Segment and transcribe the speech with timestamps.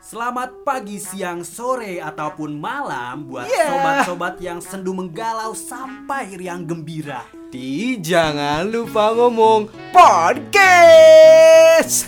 [0.00, 3.68] Selamat pagi, siang, sore, ataupun malam buat Yeah.
[3.70, 7.22] sobat-sobat yang sendu menggalau sampai riang gembira.
[7.48, 10.50] Di jangan lupa ngomong podcast.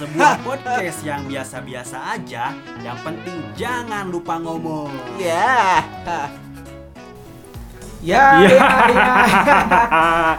[0.02, 4.90] Sebuah podcast yang biasa-biasa aja, yang penting jangan lupa ngomong.
[5.22, 5.84] Ya.
[8.06, 8.38] Ya, Ya.
[8.38, 8.54] ya,
[8.86, 9.10] ya.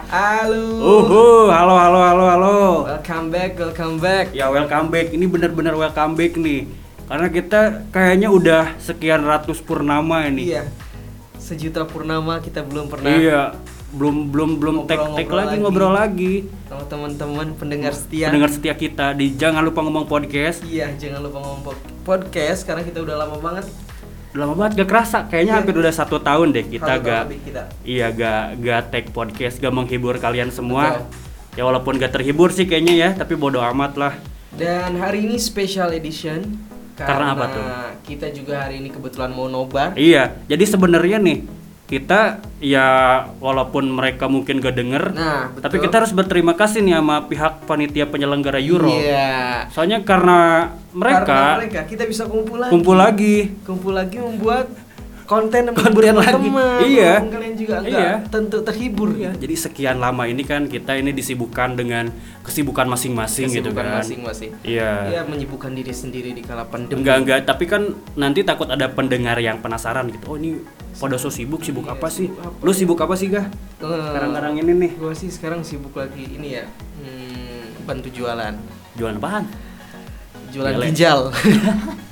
[0.08, 0.64] Halo.
[0.80, 2.58] Uhu, halo, halo, halo, halo.
[2.88, 4.26] Welcome back, welcome back.
[4.32, 6.64] Ya welcome back, ini bener-bener welcome back nih.
[7.08, 10.52] Karena kita kayaknya udah sekian ratus purnama ini.
[10.52, 10.68] Iya.
[11.34, 13.56] Sejuta purnama kita belum pernah Iya,
[13.90, 15.58] belum belum belum tek tek lagi lagi.
[15.58, 16.34] ngobrol lagi.
[16.68, 18.28] sama teman-teman pendengar setia.
[18.28, 20.60] Pendengar setia kita di jangan lupa ngomong podcast.
[20.62, 23.64] Iya, jangan lupa ngomong po- podcast karena kita udah lama banget.
[24.28, 25.60] Udah lama banget gak kerasa, kayaknya Iya.
[25.64, 27.62] hampir udah satu tahun deh kita gak kita.
[27.82, 31.00] iya gak gak tag podcast, gak menghibur kalian semua.
[31.00, 31.56] Betul.
[31.56, 34.12] Ya walaupun gak terhibur sih kayaknya ya, tapi bodo amat lah.
[34.52, 36.44] Dan hari ini special edition
[37.00, 37.64] Karena apa tuh?
[38.04, 39.94] Kita juga hari ini kebetulan mau nobar.
[39.94, 41.38] Iya, jadi sebenarnya nih
[41.84, 42.86] kita ya
[43.38, 45.62] walaupun mereka mungkin gak denger, Nah, betul.
[45.64, 48.92] tapi kita harus berterima kasih nih sama pihak panitia penyelenggara Euro.
[48.92, 49.64] Iya.
[49.72, 52.70] Soalnya karena mereka Karena mereka kita bisa kumpul lagi.
[52.70, 53.36] kumpul lagi.
[53.64, 54.68] Kumpul lagi membuat
[55.28, 56.48] konten yang Konten menghibur lagi.
[56.48, 56.78] teman.
[56.80, 57.12] Iya.
[57.22, 58.12] Kalian juga enggak Iya.
[58.26, 62.08] tentu terhibur Iya, jadi sekian lama ini kan kita ini disibukkan dengan
[62.40, 64.00] kesibukan masing-masing gitu Kesibukan kan.
[64.00, 64.50] masing-masing.
[64.64, 64.90] Iya.
[65.06, 66.96] Iya, menyibukkan diri sendiri di kala pandemi.
[66.96, 67.82] Enggak enggak, tapi kan
[68.14, 70.24] nanti takut ada pendengar yang penasaran gitu.
[70.26, 72.26] Oh, ini pada so sibuk, sibuk Iya, apa sih?
[72.26, 72.58] sibuk apa?
[72.58, 73.46] Lu sibuk apa sih, Gah?
[73.78, 74.90] Eh, Sekarang-kadang ini nih.
[74.96, 76.64] Gua sih sekarang sibuk lagi ini ya.
[76.96, 78.56] Hmm, bantu jualan.
[78.96, 79.44] Jualan apaan?
[80.48, 80.84] Jualan Lele.
[80.88, 81.28] ginjal.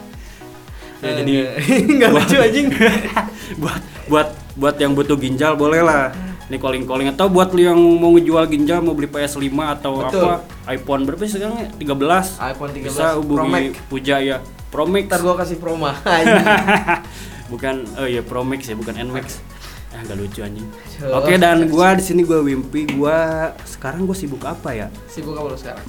[1.06, 1.32] Ya, jadi
[1.94, 2.66] enggak buat- lucu anjing.
[3.62, 6.10] buat buat buat yang butuh ginjal boleh lah.
[6.46, 10.30] Nih calling calling atau buat lu yang mau ngejual ginjal mau beli PS5 atau Betul.
[10.30, 11.68] apa iPhone berapa sih sekarang ya?
[11.74, 13.74] 13 iPhone 13 bisa hubungi.
[13.86, 15.90] Puja ya Pro Max Ntar gua kasih promo.
[17.52, 19.42] Bukan oh iya Pro Max ya bukan Nmax
[19.88, 20.68] ah nggak lucu anjing
[21.08, 23.16] oke dan gua di sini gua Wimpi gua
[23.64, 25.86] sekarang gua sibuk apa ya Sibuk apa lu sekarang?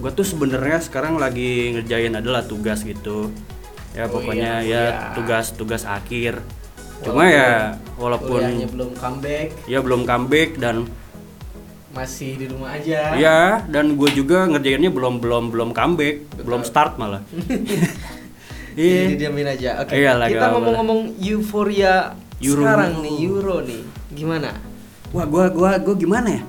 [0.00, 3.28] gua tuh sebenarnya sekarang lagi ngerjain adalah tugas gitu
[3.90, 5.12] ya Oh pokoknya iya, ya iya.
[5.12, 6.38] tugas tugas akhir
[7.00, 10.84] cuma ya walaupun kuliahnya belum comeback, ya belum comeback dan
[11.90, 13.16] masih di rumah aja.
[13.16, 16.44] ya dan gue juga ngerjainnya belum belum belum comeback Betul.
[16.44, 17.24] belum start malah
[18.78, 19.82] iya diamin aja.
[19.82, 19.92] Oke.
[19.92, 22.62] Iya, lagi kita ngomong-ngomong euforia Euro.
[22.62, 23.82] sekarang nih, Euro nih.
[24.10, 24.50] Gimana?
[25.10, 26.42] wah gua gua gua gimana ya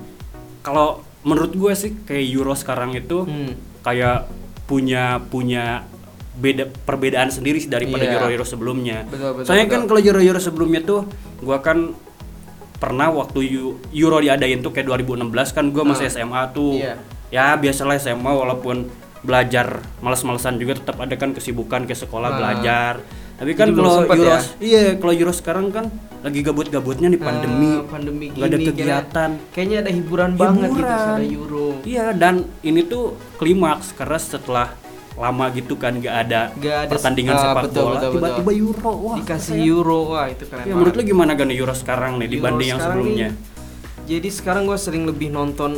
[0.62, 3.58] kalau menurut gue sih kayak Euro sekarang itu Hmm.
[3.82, 4.30] kayak
[4.64, 5.82] punya punya
[6.32, 8.16] beda perbedaan sendiri sih daripada Iya.
[8.16, 9.04] Euro Euro sebelumnya.
[9.04, 9.74] Betul, betul, Soalnya betul.
[9.74, 11.00] kan kalau Euro Euro sebelumnya tuh
[11.38, 11.92] gua kan
[12.74, 16.12] pernah waktu Eu- Euro diadain tuh kayak 2016 kan gua masih Ah.
[16.12, 16.76] SMA tuh.
[16.76, 16.94] Iya.
[17.28, 18.88] Ya biasalah SMA walaupun
[19.22, 22.36] belajar males-malesan juga tetap ada kan kesibukan ke sekolah Ah.
[22.36, 22.94] belajar.
[23.32, 24.38] Tapi kan kalau Euro ya?
[24.58, 27.70] iya kalau Euro sekarang kan lagi gabut-gabutnya nih pandemi.
[27.72, 29.30] Ah, pandemi nggak ada gini, kegiatan.
[29.34, 31.08] Kayaknya, kayaknya ada hiburan, banget gitu Hiburan.
[31.12, 31.66] ada Euro.
[31.82, 33.04] Iya dan ini tuh
[33.36, 34.68] klimaks karena setelah
[35.12, 38.50] lama gitu kan nggak ada, Nggak ada pertandingan ah, sepak betul, bola tiba-tiba.
[38.56, 39.54] Euro wah Dikasih.
[39.60, 42.80] Euro, wah itu keren Ya, menurut lu gimana kan Euro sekarang nih Euro dibanding yang
[42.80, 43.28] sebelumnya?
[43.28, 43.40] nih,
[44.08, 45.76] jadi sekarang gue sering lebih nonton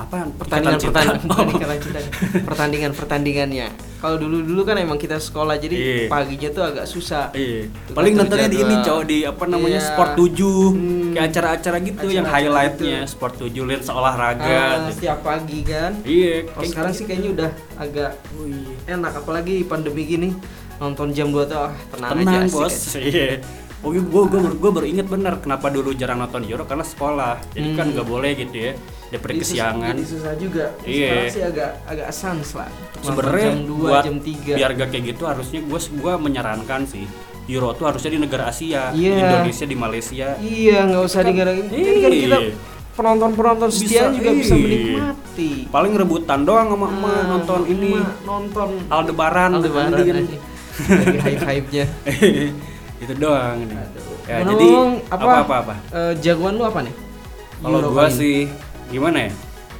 [0.00, 0.28] Apaan?
[0.32, 1.00] pertandingan Ikatan cinta?
[1.28, 1.78] pertandingan
[2.48, 3.68] pertandingan pertandingannya.
[4.00, 5.96] Kalau dulu dulu kan emang kita sekolah jadi Iya.
[6.08, 7.28] paginya tuh agak susah.
[7.32, 7.68] Iya.
[7.84, 9.86] Tukar Paling nontonnya di ini cowok di apa namanya Iya.
[9.86, 11.12] Sport 7 Hmm.
[11.12, 13.12] kayak acara-acara gitu yang Acara-acara highlightnya gitu.
[13.12, 14.48] Sport 7 lihat olahraga.
[14.48, 14.92] Ah, tuh.
[14.94, 15.92] setiap pagi kan.
[16.02, 16.34] Iya.
[16.48, 16.98] Kalau sekarang gitu.
[16.98, 18.72] sih kayaknya udah agak Oh, iya.
[18.90, 20.28] enak apalagi pandemi gini
[20.78, 22.76] nonton jam 2 tuh ah, tenang, Tenang aja bos.
[22.96, 23.44] Iya.
[23.80, 27.36] Oh, gue gue gue baru inget bener kenapa dulu jarang nonton Euro karena sekolah.
[27.50, 27.92] Jadi kan Hmm.
[27.94, 28.72] nggak boleh gitu ya.
[29.10, 29.92] Daripada Jadi susah- kesiangan.
[29.92, 30.64] Jadi susah juga.
[30.80, 31.08] Iya.
[31.08, 32.70] Sekarang sih agak agak sans lah.
[33.00, 34.52] Sebenarnya jam 2, buat jam 3.
[34.54, 37.04] biar gak kayak gitu harusnya gue gua menyarankan sih
[37.48, 39.18] Euro tuh harusnya di negara Asia, di Iya.
[39.18, 40.26] Indonesia di Malaysia.
[40.38, 41.66] Iya, nggak usah digara Jadi
[41.98, 42.20] kan Iya.
[42.22, 42.38] kita
[42.92, 44.62] penonton-penonton setia Bisa, juga bisa iya.
[44.62, 45.50] menikmati.
[45.66, 47.90] Paling rebutan doang sama emak Ah, nonton ini
[48.22, 50.38] nonton Aldebaran, Aldebaran aja.
[51.18, 51.84] Hype-hype-nya.
[53.02, 53.76] itu doang nih.
[54.24, 54.66] Ya, jadi
[55.08, 55.74] apa, apa apa apa.
[55.90, 56.94] eh, jagoan lu apa nih?
[57.58, 58.14] Kalau gua ini.
[58.14, 58.36] sih
[58.90, 59.32] gimana ya?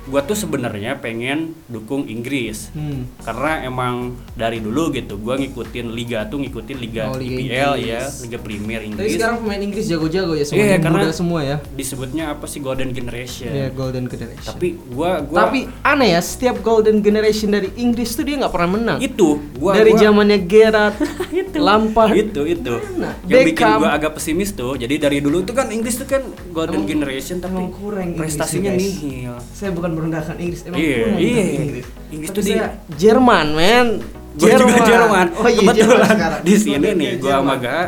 [0.03, 2.73] Gua tuh sebenarnya pengen dukung Inggris.
[2.73, 3.05] Hmm.
[3.21, 3.95] Karena emang
[4.33, 7.45] dari dulu gitu gua ngikutin liga tuh ngikutin liga, Oh, Liga IPL
[7.77, 7.85] Inggris.
[7.87, 9.11] ya, Liga Premier Tapi Inggris.
[9.13, 11.57] sekarang pemain Inggris jago-jago ya semua Iya, yang karena- muda semua ya.
[11.71, 13.53] disebutnya apa sih Golden Generation.
[13.53, 14.49] Iya, Golden Generation.
[14.49, 18.71] Tapi gua gua Tapi aneh ya, setiap Golden Generation dari Inggris tuh dia nggak pernah
[18.73, 18.99] menang.
[19.01, 20.97] itu gua dari gua- zamannya Gerrard,
[21.53, 23.11] Lampard, itu itu Mana?
[23.25, 23.79] yang bikin Beckham.
[23.79, 27.37] gua agak pesimis tuh jadi dari dulu tuh kan Inggris tuh kan golden Emang- generation
[27.39, 29.03] tapi emang kurang Inggris prestasinya nih, guys.
[29.03, 31.35] nihil Saya bukan merendahkan Inggris, emang Iya, kurang iya.
[31.35, 31.87] tapi Inggris.
[32.11, 33.89] Inggris Tapi tuh di- Jerman, men.
[34.31, 34.87] Gue juga Jerman.
[34.87, 35.27] Jerman.
[35.35, 37.59] Oh iya, Kebetulan Jerman di sini nih gue sama Jerman.
[37.59, 37.79] Ga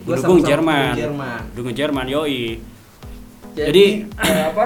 [0.00, 0.80] Gua dukung sama-sama Jerman.
[0.80, 1.40] dukung Jerman.
[1.52, 2.42] Dukung Jerman yoi.
[3.52, 4.64] Jadi, Jadi- eh, apa?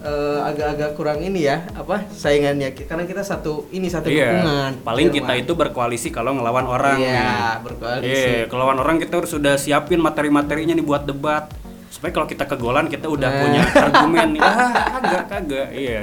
[0.00, 2.70] Eh, agak-agak kurang ini ya, apa saingannya?
[2.80, 4.30] Karena kita satu ini satu Iya.
[4.32, 4.72] dukungan.
[4.82, 6.96] Paling kita itu berkoalisi kalau ngelawan orang.
[6.96, 8.06] Iya, berkoalisi.
[8.06, 11.50] Iya, kalau lawan orang kita harus sudah siapin materi-materinya nih buat debat.
[11.88, 13.40] Supaya kalau kita kegolan kita udah Nah.
[13.40, 14.28] punya argumen.
[14.38, 15.68] ah, kagak, kagak.
[15.72, 16.02] Iya.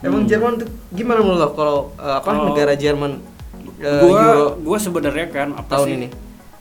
[0.00, 3.22] Emang Jerman tuh gimana menurut lo kalau eh, apa Kalau- negara Jerman
[3.78, 5.96] eh, gua Euro gua sebenarnya kan apa tahun sih?
[5.96, 6.08] ini?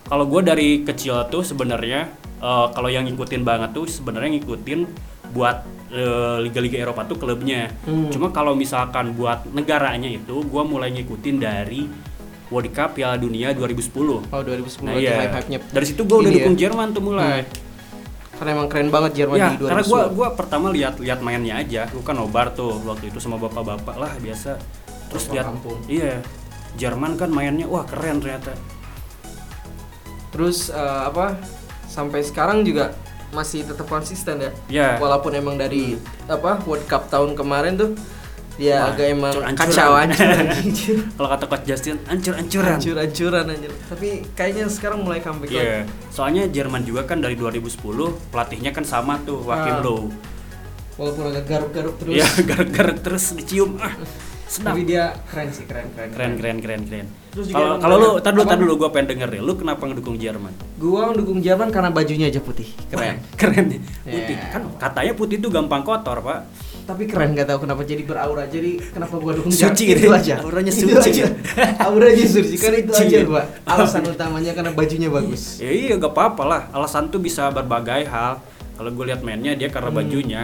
[0.04, 2.08] Kalau gua dari kecil tuh sebenarnya
[2.38, 4.80] eh, kalau yang ngikutin banget tuh sebenarnya ngikutin
[5.34, 7.74] buat eh, liga-liga Eropa tuh klubnya.
[7.84, 8.14] Hmm.
[8.14, 11.90] Cuma kalau misalkan buat negaranya itu gua mulai ngikutin dari
[12.54, 14.30] World Cup Piala Dunia 2010.
[14.30, 15.26] Oh 2010 Nah, iya.
[15.26, 15.60] hype-hype-nya.
[15.74, 16.60] Dari situ gua udah Ini dukung ya.
[16.70, 17.42] Jerman tuh mulai.
[18.34, 19.70] Karena emang keren banget Jerman Ya, di 2010.
[19.70, 21.90] karena gua gua pertama lihat lihat mainnya aja.
[21.90, 24.62] Gua kan nobar tuh waktu itu sama bapak-bapak lah biasa.
[25.10, 25.50] Terus lihat
[25.90, 26.22] iya.
[26.78, 28.54] Jerman kan mainnya wah keren ternyata.
[30.34, 31.38] Terus eh, apa?
[31.86, 32.98] Sampai sekarang juga
[33.34, 34.52] masih tetap konsisten ya.
[34.70, 34.88] Ya.
[34.98, 37.92] Walaupun emang dari apa World Cup tahun kemarin tuh
[38.54, 40.30] dia Wah, agak emang kacau hancur
[41.18, 42.78] Kalau kata coach Justin, ancur-ancuran.
[42.78, 43.74] hancur hancuran anjir.
[43.90, 44.08] Tapi
[44.38, 45.58] kayaknya sekarang mulai comeback lagi.
[45.58, 45.90] Iya.
[46.14, 47.82] Soalnya Jerman juga kan dari 2010
[48.30, 49.82] pelatihnya kan sama tuh Joachim Ah.
[49.82, 50.02] Low.
[50.94, 52.14] Walaupun agak garuk-garuk terus.
[52.14, 53.82] Iya, garuk-garuk terus dicium.
[53.82, 53.98] Ah.
[54.46, 56.10] Tapi dia keren sih, keren keren.
[56.14, 57.08] Keren keren keren keren.
[57.34, 59.42] Terus juga Kalau lu tadi dulu tadi dulu gua pengen denger deh.
[59.42, 60.54] Lu kenapa ngedukung Jerman?
[60.78, 62.70] Gua mendukung Jerman karena bajunya aja putih.
[62.88, 63.18] Keren.
[63.42, 63.66] keren.
[64.06, 64.36] Putih.
[64.36, 64.50] Iya.
[64.52, 66.40] Kan katanya putih itu gampang kotor, Pak.
[66.84, 68.44] Tapi keren gak tahu kenapa jadi beraura.
[68.46, 69.90] Jadi kenapa gua dukung Suci Jerman?
[69.90, 70.02] gitu.
[70.04, 70.36] Itu aja.
[70.40, 70.94] Auranya suci.
[70.94, 71.26] aja.
[71.82, 72.56] Auranya suci.
[72.56, 73.06] Kan itu Suci.
[73.10, 73.44] aja gua.
[73.66, 75.58] Alasan utamanya karena bajunya bagus.
[75.58, 76.62] Ya iya gak apa-apa lah.
[76.70, 78.38] Alasan tuh bisa berbagai hal.
[78.74, 80.00] Kalau gue lihat mainnya dia karena Hmm.
[80.00, 80.42] bajunya.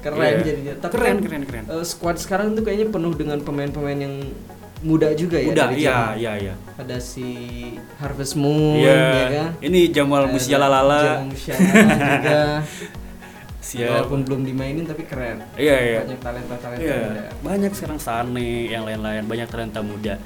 [0.00, 0.40] Keren Iya.
[0.42, 0.74] jadinya.
[0.78, 1.64] Tapi keren, kan, keren, keren.
[1.66, 4.14] eh, squad sekarang tuh kayaknya penuh dengan pemain-pemain yang
[4.80, 5.52] muda juga ya.
[5.52, 6.54] Dari iya, iya, iya.
[6.74, 7.26] Ada si
[7.96, 8.96] Harvest Moon, Iya.
[8.96, 9.50] ya kan?
[9.60, 11.00] Ini Jamal Ada Musiala Lala.
[11.00, 12.40] Jamal Musiala juga.
[13.60, 13.86] Siap.
[13.86, 15.44] Walaupun belum dimainin tapi keren.
[15.54, 15.98] Iya, iya.
[16.02, 17.22] Banyak talenta-talenta Iya, muda.
[17.38, 20.16] banyak sekarang Sane, yang lain-lain, banyak talenta muda.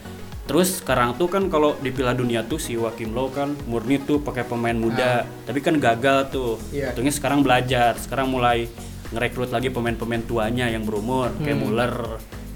[0.44, 4.20] Terus sekarang tuh kan kalau di Piala Dunia tuh si Joachim Low kan murni tuh
[4.20, 6.56] pakai pemain muda, tapi kan gagal tuh.
[6.62, 6.70] Ah.
[6.70, 6.86] Iya.
[6.92, 8.68] Untungnya sekarang belajar, sekarang mulai
[9.10, 11.64] ngerekrut lagi pemain-pemain tuanya yang berumur, kayak Hmm.
[11.64, 11.92] Muller,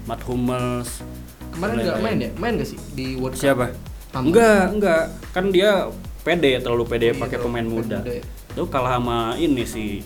[0.05, 1.01] Matt Hummels.
[1.51, 2.29] Kemarin nggak main ya?
[2.35, 3.41] Main gak sih di World Cup?
[3.41, 3.65] Siapa?
[4.11, 5.03] Enggak, enggak.
[5.29, 7.99] Kan dia pede, terlalu pede Iya, pakai pemain muda.
[8.01, 8.21] ya.
[8.51, 10.01] Tuh kalah sama ini si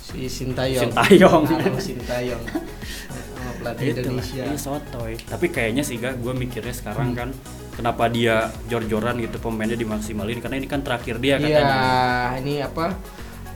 [0.00, 0.90] Si Sintayong.
[0.90, 1.42] Sintayong.
[1.46, 2.42] Ah, sama Sintayong.
[3.30, 4.42] sama pelatih Itu Indonesia.
[4.42, 5.12] Iya sotoy.
[5.20, 6.80] Tapi kayaknya sih gak, gue mikirnya Hmm.
[6.80, 7.28] sekarang kan
[7.70, 11.80] kenapa dia jor-joran gitu pemainnya dimaksimalin karena ini kan terakhir dia Iya, katanya.
[12.38, 12.92] ini apa?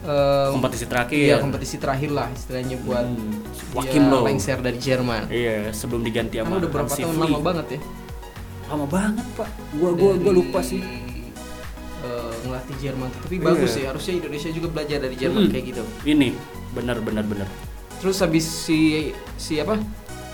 [0.05, 1.17] Eh, Kompetisi terakhir.
[1.19, 3.41] Iya, kompetisi terakhir lah istilahnya buat Hmm.
[3.73, 4.23] Joachim Low.
[4.23, 5.27] lengser dari Jerman.
[5.27, 7.79] Iya, sebelum diganti Kan sama udah berapa tahun lama banget ya?
[8.65, 9.49] Lama banget, Pak.
[9.73, 10.81] Gua gua gua Dari, lupa sih.
[11.97, 13.43] eh, ngelatih Jerman tapi Iya.
[13.43, 15.51] bagus sih harusnya Indonesia juga belajar dari Jerman Hmm.
[15.51, 16.37] kayak gitu Ini
[16.71, 17.49] benar benar benar.
[17.97, 19.81] terus habis si si apa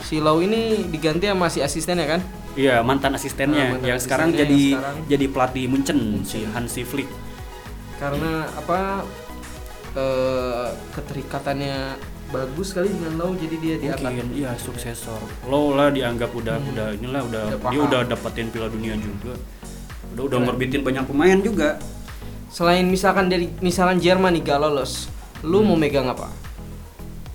[0.01, 2.19] si Lau ini diganti sama si asistennya kan
[2.51, 6.83] Iya, mantan asistennya Ah, mantan yang sekarang jadi yang sekarang- jadi pelatih Munchen, si Hansi
[6.83, 7.07] Flick.
[7.95, 9.07] karena apa
[9.93, 11.97] eh, keterikatannya
[12.29, 15.19] bagus kali dengan Lau jadi dia diangkat Mungkin iya suksesor.
[15.45, 17.59] Lo lah dianggap udah udah inilah udah, Hmm.
[17.59, 19.35] Udah dia udah dapetin Piala Dunia juga.
[20.11, 21.75] Udah udah ngorbitin banyak pemain juga.
[22.48, 25.07] selain misalkan dari misalkan Jerman nih gak lolos
[25.41, 25.67] lu Hmm.
[25.67, 26.27] mau megang apa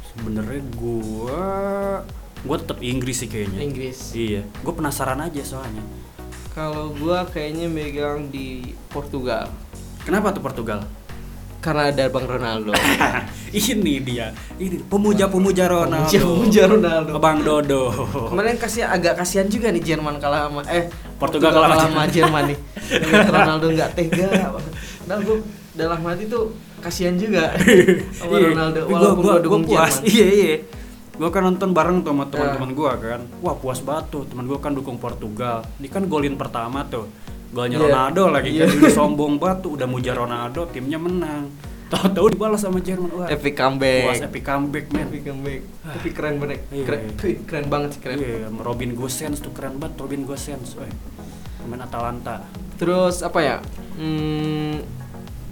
[0.07, 1.41] Sebenarnya gua
[2.43, 3.65] gua tetap Inggris sih kayaknya.
[3.65, 5.81] Inggris Iya, gua penasaran aja soalnya.
[6.53, 9.49] kalau gua kayaknya megang di Portugal
[10.05, 10.85] Kenapa tuh Portugal?
[11.67, 12.71] Karena ada Bang Ronaldo
[13.53, 16.07] ini dia, ini pemuja-pemuja Ronaldo.
[16.07, 17.11] Pemuja-pemuja Ronaldo.
[17.19, 17.91] Bang Dodo.
[18.31, 22.59] Kemarin kasih agak kasihan juga nih Jerman kalah sama eh Portugal kalah sama Jerman nih.
[23.27, 24.55] Ronaldo nggak tega.
[25.05, 25.43] Nah gue
[25.73, 27.51] dalam hati tuh kasihan juga
[28.17, 29.95] sama Iya, Ronaldo gua- walaupun gua, gue dukung gua puas.
[29.97, 30.07] Jerman.
[30.09, 30.55] Iya iya.
[31.17, 32.31] Gua kan nonton bareng tuh sama Ya.
[32.31, 33.21] teman-teman gua kan.
[33.41, 34.23] Wah puas banget tuh.
[34.27, 35.67] Teman gua kan dukung Portugal.
[35.77, 37.09] Ini kan golin pertama tuh.
[37.51, 37.85] Golnya Iya.
[37.87, 38.65] Ronaldo lagi Iya.
[38.65, 39.71] kan udah sombong banget tuh.
[39.75, 41.51] Udah muja Ronaldo, timnya menang.
[41.87, 43.11] Tahu-tahu dibalas sama Jerman.
[43.15, 43.31] Wah.
[43.31, 44.03] Epic comeback.
[44.05, 45.07] Puas epic comeback man.
[45.07, 45.61] Epic comeback.
[45.87, 46.59] Tapi keren banget.
[46.69, 46.85] Iya.
[46.85, 48.17] Keren, Wih, keren banget sih keren.
[48.19, 50.75] Iya, Robin Gosens tuh keren banget Robin Gosens.
[51.57, 52.43] Pemain Atalanta.
[52.75, 53.57] Terus apa ya?
[53.95, 54.83] Hmm,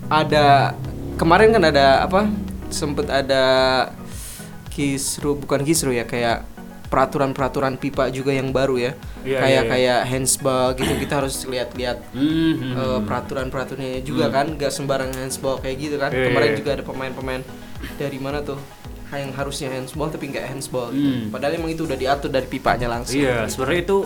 [0.06, 0.74] ada
[1.14, 2.26] kemarin kan ada apa?
[2.66, 3.44] Sempet ada
[4.68, 6.42] kisru bukan kisru ya kayak
[6.94, 8.92] peraturan-peraturan pipa juga yang baru ya.
[9.26, 9.62] Iya, kayak iya, iya.
[9.66, 14.34] kayak handsball gitu kita harus lihat-lihat Hmm, eh, peraturan-peraturannya juga Hmm.
[14.34, 16.14] kan, nggak sembarang handsball kayak gitu kan.
[16.14, 17.42] Kemarin juga ada pemain-pemain
[17.98, 18.56] dari mana tuh
[19.14, 20.90] yang harusnya handsball tapi nggak handsball.
[20.90, 21.30] Hmm.
[21.30, 23.18] Padahal emang itu udah diatur dari pipanya langsung.
[23.18, 23.98] Iya, sebenarnya itu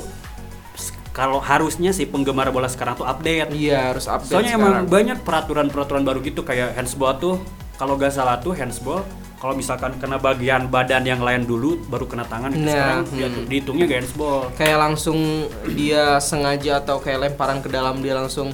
[1.10, 3.50] kalau harusnya sih penggemar bola sekarang tuh update.
[3.50, 4.84] Iya harus update Soalnya sekarang.
[4.84, 7.40] emang banyak peraturan-peraturan baru gitu kayak handsball tuh
[7.80, 9.02] kalau gak salah tuh handsball
[9.38, 13.24] kalau misalkan kena bagian badan yang lain dulu baru kena tangan itu Nah, sekarang dia
[13.24, 13.32] hmm.
[13.32, 14.40] tuh dihitungnya gak handsball.
[14.52, 15.18] kayak langsung
[15.70, 18.50] dia sengaja atau kayak lemparan ke dalam dia langsung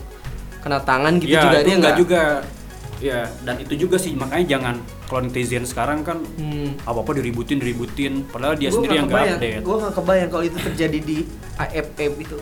[0.61, 2.23] kena tangan gitu Iya, juga itu dia enggak nggak juga.
[2.97, 6.73] Ya, dan itu juga sih makanya jangan kalau netizen sekarang kan Hmm.
[6.83, 9.37] apa-apa diributin diributin padahal dia Gua sendiri nggak yang gak kebayang.
[9.37, 9.63] update.
[9.63, 11.17] Gua nggak kebayang kalau itu terjadi di
[11.55, 12.37] AFF itu.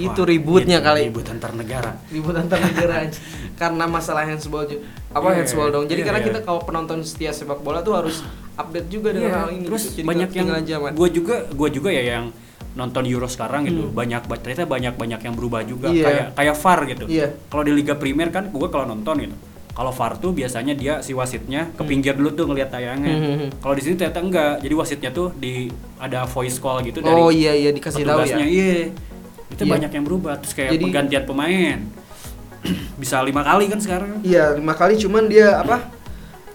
[0.00, 1.00] itu ributnya itu kali.
[1.06, 1.90] Ribut antar negara.
[2.08, 3.18] Ribut antar negara aja.
[3.52, 4.82] karena masalah handsball ju-
[5.12, 5.84] apa Iya, handsball dong.
[5.84, 6.28] Jadi iya, karena iya.
[6.28, 9.64] kita kalau penonton setia sepak bola tuh harus update juga dengan Iya, hal ini.
[9.64, 9.94] terus gitu.
[9.94, 10.90] Jadi banyak yang zaman.
[10.92, 12.24] gue juga gue juga ya yang
[12.72, 13.92] nonton Euro sekarang gitu Hmm.
[13.92, 16.02] banyak ternyata banyak banyak yang berubah juga Iya.
[16.02, 17.28] kayak kayak VAR gitu Iya.
[17.46, 19.36] kalau di Liga Primer kan gue kalau nonton gitu
[19.72, 23.36] kalau VAR tuh biasanya dia si wasitnya ke pinggir dulu tuh ngeliat tayangnya Hmm, hmm,
[23.38, 23.48] hmm.
[23.58, 27.28] kalau di sini ternyata enggak jadi wasitnya tuh di ada voice call gitu dari Oh
[27.28, 28.40] iya iya dikasih tahu ya.
[28.40, 28.88] iya
[29.46, 29.68] itu Iya.
[29.70, 31.78] banyak yang berubah terus kayak Jadi- pergantian pemain
[33.00, 35.90] bisa lima kali kan sekarang Iya, lima kali cuman dia apa?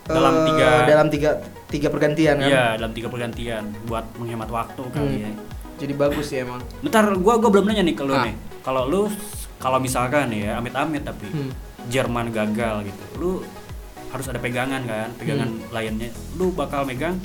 [0.04, 1.30] Dalam eh, tiga- dalam tiga
[1.68, 2.48] tiga pergantian kan.
[2.48, 5.26] iya dalam tiga pergantian buat menghemat waktu kali Hmm.
[5.26, 5.32] ya
[5.78, 6.58] Jadi bagus ya emang.
[6.80, 8.26] Bentar, gua gua belum nanya nih ke lu Ah.
[8.26, 8.34] nih.
[8.62, 9.06] Kalau lu
[9.58, 11.52] kalau misalkan ya, amit-amit tapi Hmm.
[11.86, 13.04] Jerman gagal gitu.
[13.16, 13.32] Lu
[14.08, 15.70] harus ada pegangan kan, pegangan Hmm.
[15.70, 16.10] lainnya.
[16.34, 17.22] Lu bakal megang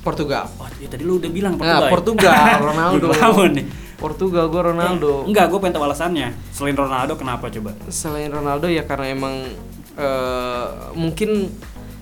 [0.00, 0.50] Portugal.
[0.54, 1.80] Oh, ya tadi lu udah bilang Nah, Portugal.
[1.80, 1.90] ya?
[1.90, 3.06] Portugal, Ronaldo.
[3.48, 3.64] Nih.
[3.98, 5.26] Portugal gue Ronaldo.
[5.26, 6.30] Eh, enggak, gua pengen tahu alasannya.
[6.48, 7.74] Selain Ronaldo kenapa coba?
[7.88, 9.34] Selain Ronaldo ya karena emang
[9.98, 11.50] eh, mungkin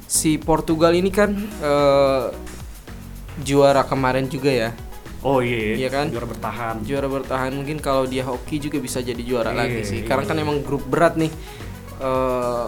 [0.05, 2.25] si Portugal ini kan eh,
[3.41, 4.71] juara kemarin juga ya.
[5.25, 6.07] Oh iya, Iya kan?
[6.07, 6.75] Juara bertahan.
[6.85, 9.99] Juara bertahan mungkin kalau dia hoki juga bisa jadi juara Iya, lagi sih.
[10.05, 10.07] iya.
[10.07, 11.33] Karena kan emang grup berat nih.
[11.97, 12.67] Eh,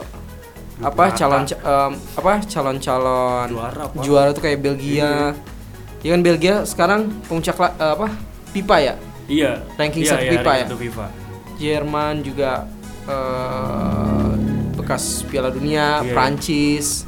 [0.79, 3.99] Grup apa calon ca- em, apa calon-calon Juara apa?
[3.99, 5.35] juara tuh kayak Belgia.
[6.01, 8.09] Ya kan Belgia sekarang puncak eh, apa?
[8.51, 8.95] FIFA ya.
[9.29, 9.53] Iya.
[9.77, 10.67] Ranking iya, satu iya, FIFA ya?
[10.67, 11.07] satu FIFA.
[11.59, 12.51] Jerman juga
[13.05, 14.33] eh,
[14.75, 16.13] bekas Piala Dunia, Iya.
[16.17, 17.05] Prancis.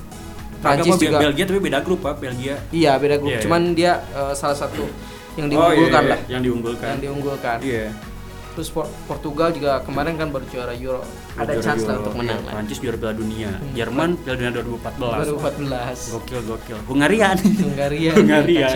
[0.60, 1.18] Prancis Prancis juga.
[1.24, 2.20] Belgia tapi beda grup, Pak.
[2.20, 2.54] Belgia.
[2.68, 3.32] Iya, beda grup.
[3.32, 4.84] Iya, Cuman dia eh, salah satu
[5.34, 6.20] yang Oh, iya, diunggulkan iya, lah.
[6.28, 6.86] Yang diunggulkan.
[6.92, 7.58] Yang diunggulkan.
[7.64, 7.86] Iya.
[8.50, 11.00] Terus Por- Portugal juga kemarin kan baru juara Euro.
[11.38, 12.52] Ada Juara chance lah Euro, untuk menang iya, lah.
[12.58, 13.50] Prancis juara Piala Dunia.
[13.54, 13.72] Hmm.
[13.72, 15.00] Jerman Piala Dunia 2014.
[15.00, 16.12] 2014.
[16.12, 16.78] Gokil gokil.
[16.84, 17.52] Hungaria nih.
[17.64, 18.12] Hungaria.
[18.20, 18.68] Hungaria.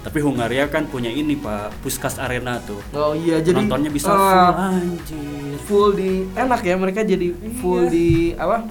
[0.00, 2.80] Tapi Hungaria kan punya ini Pak, Puskas Arena tuh.
[2.90, 5.54] Oh iya, jadi Nontonnya bisa eh, full anjir.
[5.60, 7.90] full di enak ya mereka jadi full Iya.
[7.90, 8.64] di apa?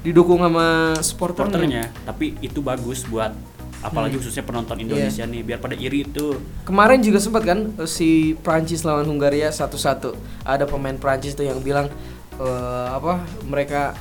[0.00, 1.50] Didukung sama supporternya.
[1.50, 3.34] Supporternya, tapi itu bagus buat
[3.80, 4.22] apalagi Hmm.
[4.22, 4.84] khususnya penonton Iya.
[4.86, 6.38] Indonesia nih biar pada iri itu.
[6.62, 8.08] Kemarin juga sempat kan eh, si
[8.38, 10.14] Prancis lawan Hungaria satu-satu.
[10.40, 11.90] Ada pemain Prancis tuh yang bilang
[12.34, 12.46] eh,
[12.88, 13.98] apa mereka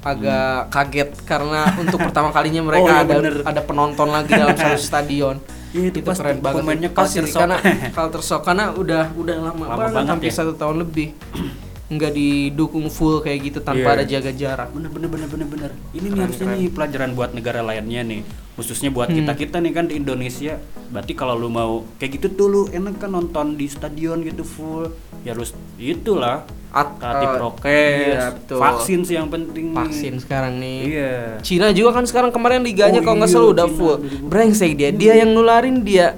[0.00, 2.90] agak kaget karena untuk pertama kalinya mereka Hmm.
[2.90, 3.34] Oh, iya ada bener.
[3.44, 5.36] ada penonton lagi dalam satu stadion.
[5.70, 6.56] Iya, itu itu pasti keren banget.
[6.58, 7.40] pemainnya culture shock.
[7.40, 7.56] karena
[7.96, 10.36] culture shock karena udah udah lama, Lama banget, banget hampir ya.
[10.36, 11.08] satu tahun lebih
[11.90, 13.96] nggak didukung full kayak gitu tanpa Iya.
[13.96, 14.68] ada jaga jarak.
[14.70, 15.70] Bener bener bener bener bener.
[15.90, 16.56] Ini nih Keren, harusnya keren.
[16.56, 18.20] nih pelajaran buat negara lainnya nih,
[18.54, 19.18] khususnya buat Hmm.
[19.20, 20.54] kita kita nih kan di Indonesia.
[20.86, 24.86] Berarti kalau lu mau kayak gitu tuh lu enak kan nonton di stadion gitu full.
[25.20, 26.46] Ya harus itulah.
[26.70, 28.58] At- eh, prokes, iya, betul.
[28.58, 29.70] vaksin sih yang penting.
[29.70, 29.76] nih.
[29.76, 30.78] Vaksin sekarang nih.
[30.86, 31.14] Iya.
[31.40, 33.96] Cina juga kan sekarang kemarin liganya Oh kalau nggak iya, salah udah Cina, full.
[33.98, 34.30] 2000.
[34.30, 36.14] Brengsek dia, dia yang nularin dia.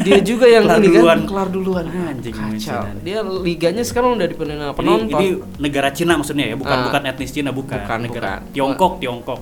[0.00, 1.06] Dia juga yang Kelar ini duluan.
[1.16, 1.84] kan kelar duluan.
[1.86, 2.82] Anjing, Kacau.
[3.00, 5.10] Dia liganya sekarang udah dipenuhi sama Ini, penonton.
[5.16, 5.26] ini
[5.58, 6.84] negara Cina maksudnya ya, bukan Ah.
[6.84, 7.74] bukan etnis Cina bukan.
[7.76, 8.50] Bukan, negara bukan.
[8.50, 9.40] Tiongkok, Tiongkok.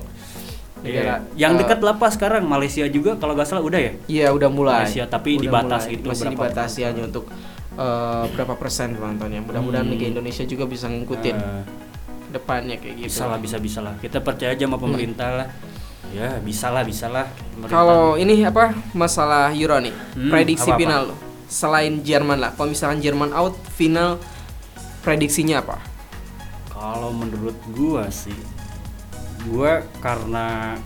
[0.79, 1.39] Negara, Iya.
[1.39, 3.93] Yang eh, dekat lah pas sekarang Malaysia juga kalau nggak salah udah ya.
[4.05, 4.83] Iya udah mulai.
[4.83, 5.95] Malaysia, tapi Udah dibatasi mulai.
[5.95, 6.89] itu Masih berapa dibatasi penonton.
[6.91, 7.25] hanya untuk
[7.75, 9.41] eh, berapa persen penontonnya.
[9.41, 9.93] Mudah-mudahan Hmm.
[9.93, 11.63] Liga Indonesia juga bisa ngikutin Eh,
[12.31, 13.09] depannya kayak gitu.
[13.11, 13.95] bisa lah, bisa bisa lah.
[13.97, 15.49] Kita percaya aja sama pemerintah lah.
[16.11, 17.25] Ya bisa lah, bisa lah.
[17.67, 20.77] Kalau ini apa masalah Euro nih, Hmm, prediksi apa-apa?
[20.79, 21.17] final lo.
[21.47, 24.17] Selain Jerman lah, kalau misalkan Jerman out, final
[25.01, 25.81] prediksinya apa?
[26.69, 28.37] Kalau menurut gua sih,
[29.47, 30.77] gua karena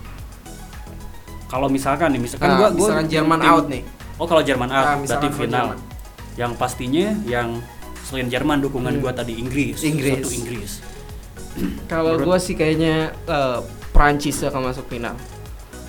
[1.47, 3.83] kalau misalkan nih, misalkan Nah, gua, gua misalkan Jerman tim- out nih.
[4.15, 5.65] Oh kalau Jerman out, Nah, berarti final.
[5.65, 5.79] Jerman.
[6.37, 7.59] Yang pastinya yang
[8.01, 9.01] selain Jerman dukungan Hmm.
[9.01, 10.21] gua tadi Inggris, Inggris.
[10.21, 10.71] satu Inggris.
[11.87, 15.17] Kalau gua sih kayaknya eh, Prancis akan masuk final.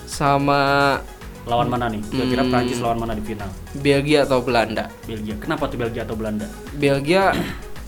[0.03, 0.97] Sama
[1.45, 2.01] Lawan mana nih?
[2.03, 2.51] Kira-kira Hmm.
[2.51, 3.49] Prancis lawan mana di final?
[3.73, 4.85] Belgia atau Belanda.
[5.03, 5.33] Belgia.
[5.39, 6.45] Kenapa tuh Belgia atau Belanda?
[6.75, 7.33] Belgia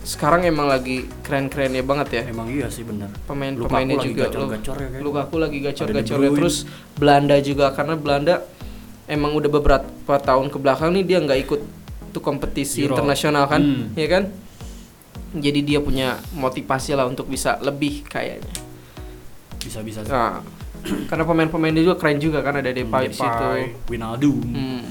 [0.02, 2.22] sekarang emang lagi keren-kerennya banget ya.
[2.26, 3.14] Emang iya sih benar.
[3.24, 3.62] Pemain-pemainnya
[3.94, 5.00] Lukaku lagi juga gacor-gacor ya kan?
[5.04, 6.40] Lukaku lagi gacor-gacornya Bruyne.
[6.40, 6.56] terus
[6.96, 8.36] Belanda juga karena Belanda
[9.06, 11.62] emang udah beberapa tahun ke belakang nih dia nggak ikut
[12.12, 12.94] tuh kompetisi Euro.
[12.94, 13.96] internasional kan, Hmm.
[13.96, 14.24] ya kan?
[15.32, 18.52] Jadi dia punya motivasi lah untuk bisa lebih kayaknya.
[19.58, 20.04] Bisa-bisa.
[20.04, 20.44] Nah,
[21.10, 23.48] karena pemain-pemainnya juga keren juga kan ada Depay di situ.
[23.88, 24.38] Wijnaldum.
[24.44, 24.84] Hmm.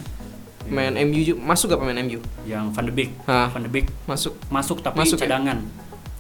[0.63, 2.23] Pemain MU juga masuk gak pemain MU?
[2.47, 3.51] Yang Van de Beek, Hah.
[3.51, 4.39] Van de Beek Masuk.
[4.49, 5.27] masuk tapi Masuk ya?
[5.27, 5.59] cadangan.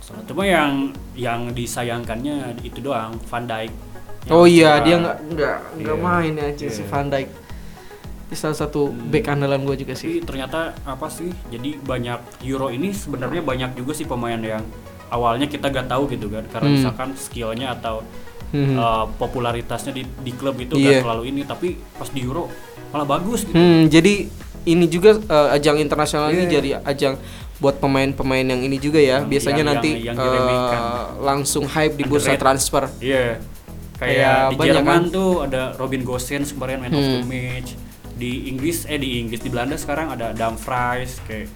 [0.02, 0.72] Soalnya cuma yang
[1.14, 3.70] yang disayangkannya itu doang Van Dijk.
[4.20, 6.02] Yang Oh iya, dia nggak nggak nggak Iya.
[6.02, 6.84] main ya si Iya.
[6.84, 7.28] Van Dijk.
[8.30, 9.10] Salah satu Hmm.
[9.10, 10.16] back andalan gue juga sih.
[10.16, 11.28] Tapi ternyata apa sih?
[11.48, 14.62] Jadi banyak Euro ini sebenarnya banyak juga sih pemain yang
[15.08, 16.76] awalnya kita gak tahu gitu kan karena Hmm.
[16.76, 18.06] misalkan skillnya atau
[18.48, 18.74] Hmm.
[18.74, 20.98] uh, popularitasnya di, di klub itu Iya.
[20.98, 22.46] gak terlalu ini tapi pas di Euro
[22.88, 23.54] malah bagus gitu.
[23.54, 24.26] Hmm, jadi
[24.62, 26.52] ini juga eh, ajang internasional ini Iya.
[26.52, 27.14] jadi ajang
[27.56, 29.20] buat pemain-pemain yang ini juga ya.
[29.20, 30.80] Yang- Biasanya yang- nanti yang- yang diremehkan.
[31.20, 32.40] langsung hype di bursa Underrated.
[32.40, 32.82] transfer.
[32.98, 33.38] Iya.
[33.94, 35.02] Kayak Kayak di banyak Jerman kan?
[35.12, 37.28] tuh ada Robin Gosens kemarin man of the Hmm.
[37.28, 37.70] match.
[38.20, 41.48] Di Inggris eh di Inggris di Belanda sekarang ada Dumfries kayak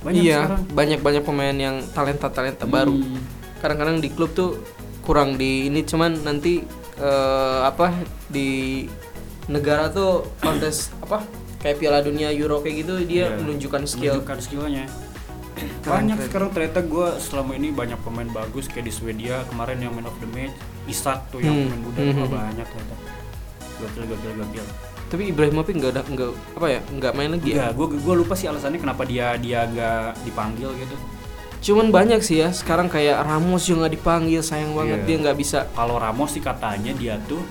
[0.00, 0.62] banyak iya, sekarang.
[0.70, 2.94] banyak-banyak pemain yang talenta-talenta baru.
[2.94, 3.18] Hmm.
[3.58, 4.62] Kadang-kadang di klub tuh
[5.00, 6.62] kurang di ini cuman nanti
[6.96, 7.90] eh, apa
[8.28, 8.86] di
[9.44, 11.26] negara tuh kontes apa
[11.58, 13.36] kayak Piala Dunia Euro kayak gitu dia Iya.
[13.36, 14.14] menunjukkan skill.
[14.16, 14.86] menunjukkan skillnya
[15.80, 16.26] banyak keren.
[16.26, 20.14] sekarang ternyata gue selama ini banyak pemain bagus kayak di Swedia kemarin yang man of
[20.18, 22.26] the match Isak tuh yang Hmm, pemain muda hmm.
[22.28, 22.96] banyak ternyata
[23.76, 24.66] gokil gokil gokil
[25.12, 27.68] Tapi Ibrahimovic nggak ada nggak apa ya nggak main lagi ya.
[27.70, 30.96] Gue gue lupa sih alasannya kenapa dia dia nggak dipanggil gitu.
[31.62, 35.06] Cuman banyak sih ya sekarang kayak Ramos juga nggak dipanggil sayang banget Iya.
[35.06, 35.58] dia nggak bisa.
[35.70, 37.44] Kalau Ramos sih katanya dia tuh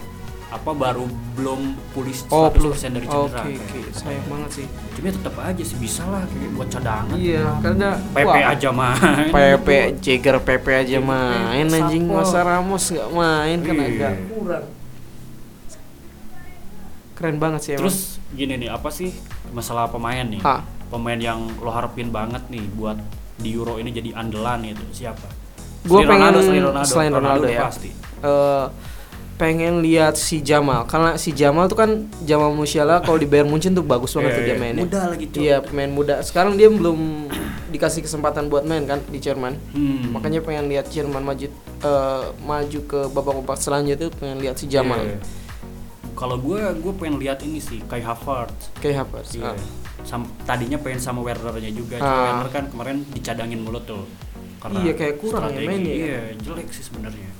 [0.51, 3.39] apa baru belum pulih 100% Oh dari Oke cedera.
[3.39, 3.93] oke kayak.
[3.93, 4.65] sayang banget sih.
[4.91, 7.15] Cuma ya tetap aja sih bisa lah kayak buat cadangan.
[7.15, 9.27] Iya karena PP wah, aja main.
[9.31, 9.67] PP
[10.01, 13.85] Jagger PP aja main anjing masa Ramos nggak main kan Iya.
[13.87, 14.65] agak kurang.
[17.21, 17.85] Keren banget sih emang.
[17.85, 17.97] Terus
[18.31, 19.13] gini nih, apa sih
[19.49, 20.41] masalah pemain nih?
[20.41, 20.65] Ha.
[20.89, 22.97] Pemain yang lo harapin banget nih buat
[23.37, 25.29] di Euro ini jadi andalan itu siapa?
[25.81, 27.61] Gua Selain pengen- selain Ronaldo, selain Ronaldo udah ya.
[27.63, 27.89] Pasti.
[28.21, 28.65] eh,
[29.35, 31.89] pengen lihat si Jamal karena si Jamal tuh kan
[32.21, 34.85] Jamal Musiala kalau di Bayern Munchen tuh bagus banget tuh dia mainnya.
[34.85, 35.37] Muda lagi Cok.
[35.37, 36.15] Iya pemain muda.
[36.21, 37.25] Sekarang dia belum
[37.67, 39.57] dikasih kesempatan buat main kan di Jerman.
[39.73, 40.13] Hmm.
[40.13, 41.49] Makanya pengen lihat Jerman maju
[41.81, 45.01] eh, maju ke babak-babak selanjutnya tuh pengen lihat si Jamal.
[45.01, 45.17] Iya.
[46.21, 48.69] Kalau gue, gue pengen lihat ini sih Kai Havertz.
[48.77, 49.33] Kayak Havertz.
[49.33, 49.51] Iya.
[49.51, 49.57] Ah.
[50.01, 52.37] Sam- tadinya pengen sama Werner-nya juga, Ah.
[52.37, 54.05] Werner kan kemarin dicadangin mulu tuh.
[54.61, 55.97] Iya, kayak kurang ya mainnya ya.
[55.97, 57.33] Iya, jelek sih sebenarnya.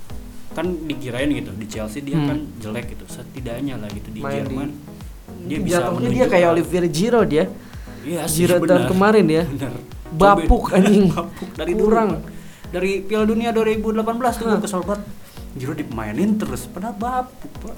[0.50, 2.26] Kan dikirain gitu di Chelsea dia Hmm.
[2.26, 3.06] kan jelek gitu.
[3.06, 4.68] Setidaknya lah gitu di Main di- Jerman
[5.42, 7.46] dia bisa Jatuhnya dia kayak Olivier Giroud ya.
[8.02, 9.42] Iya sih, Giroud tahun kemarin ya.
[9.46, 9.72] Benar.
[10.12, 11.06] Bapuk anjing.
[11.14, 12.08] Bapuk dari Kurang.
[12.18, 12.26] dulu.
[12.68, 15.02] Dari Piala Dunia 2018 tuh gue kesel banget.
[15.52, 17.76] Giroud dimainin terus, padahal bapuk, Pak.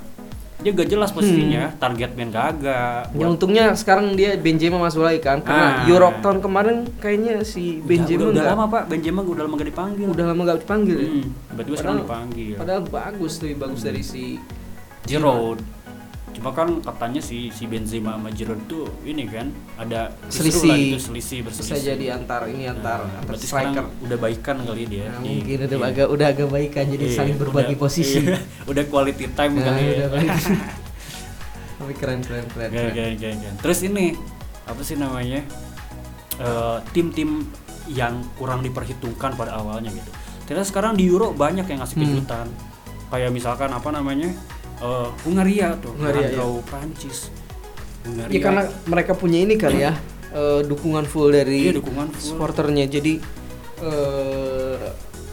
[0.54, 3.10] Dia gak jelas posisinya, target main kagak.
[3.10, 5.90] Ya untungnya sekarang dia Benzema masuk lagi kan karena Ah.
[5.90, 10.06] Euro tahun kemarin kayaknya si Benzema udah, udah lama pak Benzema udah lama gak dipanggil
[10.08, 11.08] udah lama gak dipanggil ya.
[11.10, 11.26] hmm.
[11.50, 14.38] tiba-tiba sekarang dipanggil Padahal bagus lebih bagus dari si
[15.04, 15.58] Giroud
[16.34, 20.66] cuma kan katanya si si Benzema sama Giroud tuh ini kan ada Selisih.
[20.66, 23.84] lah gitu, selisih berselisih bisa jadi antar ini antar Nah, antar striker.
[24.00, 25.86] udah baikan kali dia Nah, di- mungkin udah iya.
[25.88, 28.18] agak udah agak baikan jadi Iya, saling berbagi udah- posisi.
[28.20, 28.36] iya,
[28.70, 30.30] udah quality time Nah, kali ya udah baik.
[31.74, 32.68] Tapi keren keren keren.
[32.68, 33.14] Keren, keren.
[33.16, 33.54] keren.
[33.58, 34.14] terus ini
[34.64, 35.40] apa sih namanya
[36.34, 37.46] Eh, tim-tim
[37.86, 40.10] yang kurang diperhitungkan pada awalnya gitu
[40.42, 42.04] ternyata sekarang di Euro banyak yang ngasih Hmm.
[42.10, 42.46] kejutan
[43.06, 44.34] kayak misalkan apa namanya
[44.84, 47.18] eh, Hungaria tuh Hungaria, Hungaria Prancis
[48.04, 48.30] Hungaria.
[48.30, 49.96] Ya karena mereka punya ini kali ya
[50.30, 52.20] eh, dukungan full dari Iya, dukungan full.
[52.36, 52.84] supporternya.
[52.86, 53.16] Jadi
[53.80, 54.76] eh,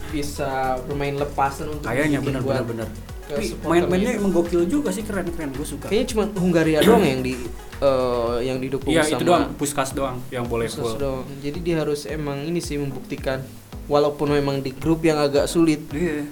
[0.08, 2.88] bisa bermain lepasan untuk kayaknya benar benar
[3.22, 5.56] ke tapi main-mainnya emang gokil juga sih keren keren.
[5.56, 5.88] Gue suka.
[5.88, 7.32] Kayaknya cuma Hungaria doang yang di
[7.80, 11.00] eh, yang didukung iya sama itu doang puskas doang yang boleh Khusus full.
[11.00, 11.24] doang.
[11.40, 13.40] Jadi dia harus emang ini sih membuktikan
[13.88, 15.80] walaupun memang di grup yang agak sulit.
[15.92, 16.24] iya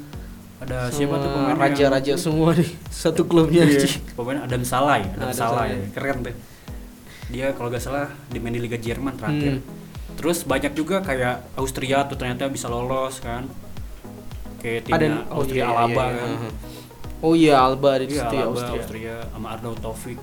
[0.61, 3.65] ada sama siapa tuh pemain yang- raja-raja semua di satu klubnya.
[3.65, 3.99] Iya, Ci.
[4.13, 5.69] pokoknya Adam Salai, Adam Adam Salai.
[5.73, 5.89] Salai.
[5.91, 6.35] Keren tuh.
[7.31, 9.59] Dia kalau gak salah di main di Liga Jerman terakhir.
[9.59, 9.65] Hmm.
[10.15, 13.49] Terus banyak juga kayak Austria tuh ternyata bisa lolos kan.
[14.61, 16.29] Kayak timnya Ada Austria iya, Alaba iya, kan.
[16.29, 16.51] iya.
[17.21, 18.77] Oh iya Alba ada di Iya, ya, Alaba, Austria.
[18.77, 19.17] Austria.
[19.31, 20.19] sama Arnaud Taufik.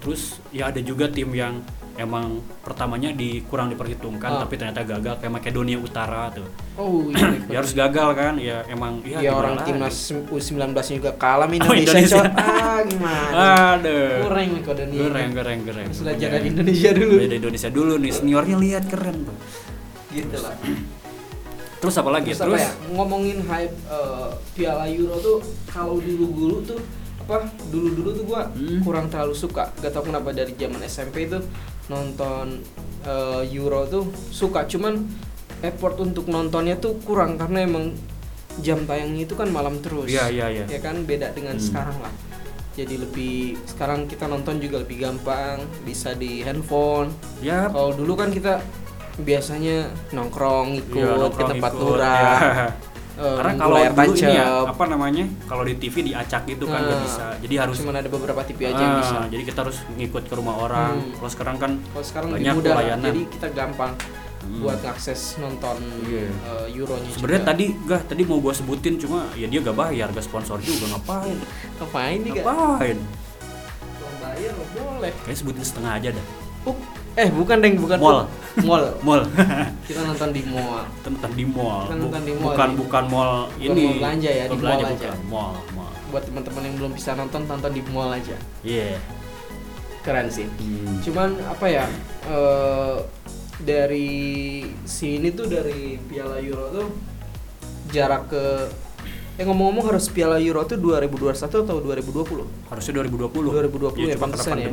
[0.00, 2.26] Terus ya ada juga tim yang emang
[2.60, 4.40] pertamanya di kurang diperhitungkan Ah.
[4.42, 6.46] tapi ternyata gagal kayak Makedonia Utara tuh.
[6.74, 7.38] Oh iya.
[7.52, 9.94] Ya harus gagal kan ya emang ya, Ya, orang timnas
[10.28, 12.18] U19 juga kalah sama Oh, Indonesia.
[12.18, 12.22] Indonesia.
[12.64, 13.34] Ah gimana?
[13.78, 14.26] Aduh.
[14.26, 14.62] Kurang nih.
[14.98, 15.86] Gereng, gereng, gereng.
[15.86, 17.14] Harus belajar Makanya- dari Indonesia dulu.
[17.16, 19.34] Dari Indonesia dulu nih, seniornya lihat keren bro.
[20.10, 20.54] Gitu lah.
[21.80, 22.30] Terus apa lagi?
[22.32, 22.72] Terus, Terus, apa ya?
[22.90, 26.80] Ngomongin hype eh, Piala Euro tuh kalau dulu-dulu tuh
[27.20, 28.80] apa dulu-dulu tuh gua Hmm.
[28.80, 29.68] kurang terlalu suka.
[29.78, 31.40] Gak tau kenapa dari zaman SMP tuh
[31.86, 32.60] nonton
[33.02, 34.64] eh, Euro tuh suka.
[34.64, 35.04] Cuman
[35.60, 37.92] effort untuk nontonnya tuh kurang karena emang
[38.58, 40.06] jam tayangnya itu kan malam terus.
[40.06, 40.64] Iya, iya, iya.
[40.68, 41.64] Ya kan beda dengan Hmm.
[41.64, 42.14] sekarang lah.
[42.74, 47.06] jadi lebih sekarang kita nonton juga lebih gampang bisa di handphone
[47.38, 48.58] Ya, kalau dulu kan kita
[49.14, 52.66] biasanya nongkrong ikut iya, ke nongkrong tempat ikut, lurah ya.
[53.14, 54.66] eh, Karena kalau layar dulu ini ya, tancap.
[54.70, 55.24] apa namanya?
[55.44, 57.24] Kalau di TV diacak gitu kan nggak Nah, bisa.
[57.38, 60.34] Jadi harus cuman ada beberapa TV aja yang Ah, bisa Jadi kita harus ngikut ke
[60.34, 60.92] rumah orang.
[60.96, 61.14] Hmm.
[61.14, 63.06] Kalau sekarang kan kalau sekarang banyak mudah lah, layanan.
[63.06, 63.92] jadi kita gampang
[64.40, 64.60] Hmm.
[64.60, 66.28] buat ngakses nonton Iya.
[66.28, 67.50] eh, Euronya sebenarnya juga.
[67.50, 71.38] tadi gak tadi mau gua sebutin cuma ya dia gak bayar, gak sponsor juga ngapain?
[71.74, 72.32] ngapain nih?
[72.36, 72.98] Ngapain?
[73.94, 76.26] Kalau bayar boleh Kayak sebutin setengah aja dah.
[76.64, 76.76] Uh,
[77.14, 78.20] eh bukan deng bukan Mall.
[78.60, 79.22] mall Mall.
[79.86, 81.82] kita nonton di mall Nonton di mall.
[81.84, 83.82] Kita nonton di mall bukan bukan mall Bukan ini.
[83.84, 84.90] mall belanja ya, di Mall aja.
[84.90, 85.18] bukan.
[85.26, 85.92] Mall, mall.
[86.10, 88.98] buat teman-teman yang belum bisa nonton tonton di mall aja Iya.
[90.00, 91.00] keren sih Hmm.
[91.00, 91.84] cuman apa ya
[92.26, 92.96] eh,
[93.56, 94.10] dari
[94.84, 96.86] sini tuh dari Piala Euro tuh
[97.88, 98.44] jarak ke
[99.34, 103.30] eh ngomong-ngomong harus Piala Euro tuh 2021 atau 2020 Harusnya 2020.
[103.32, 104.70] 2020 ya, ya, cuma kena pantesan ya.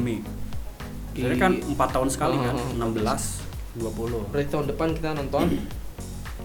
[1.12, 3.44] Jadi kan 4 tahun sekali kan, Oh, 16,
[3.76, 4.28] 20.
[4.28, 5.46] berarti tahun depan kita nonton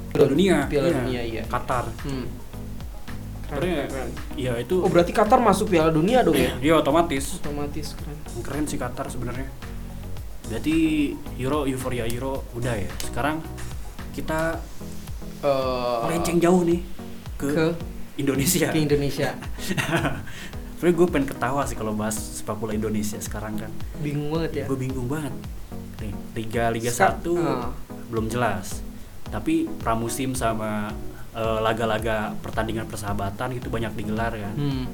[0.09, 0.57] Piala dunia.
[0.67, 0.97] Piala iya.
[0.97, 1.85] dunia iya Qatar.
[2.03, 2.27] hmm.
[3.47, 4.11] Keren, keren.
[4.35, 4.75] Iya itu.
[4.77, 7.39] oh berarti Qatar masuk Piala Dunia dong ya Iya otomatis.
[7.39, 9.47] otomatis keren Keren sih Qatar sebenarnya.
[10.45, 10.77] Berarti
[11.37, 12.91] Euro euforia Euro udah ya.
[13.01, 13.39] Sekarang
[14.11, 14.59] kita
[15.37, 16.81] Eh, melenceng jauh nih
[17.37, 17.67] ke, ke
[18.17, 18.67] Indonesia.
[18.67, 19.37] ke Indonesia
[20.77, 23.73] Sebenernya gue pengen ketawa sih kalau bahas sepak bola Indonesia sekarang kan.
[24.05, 25.33] bingung banget ya Gue bingung banget.
[26.05, 27.73] Nih, Liga Liga 1 ah.
[28.13, 28.85] belum jelas.
[29.33, 30.93] Tapi pramusim sama
[31.33, 34.53] eh, laga-laga pertandingan persahabatan itu banyak digelar kan.
[34.53, 34.85] Hmm.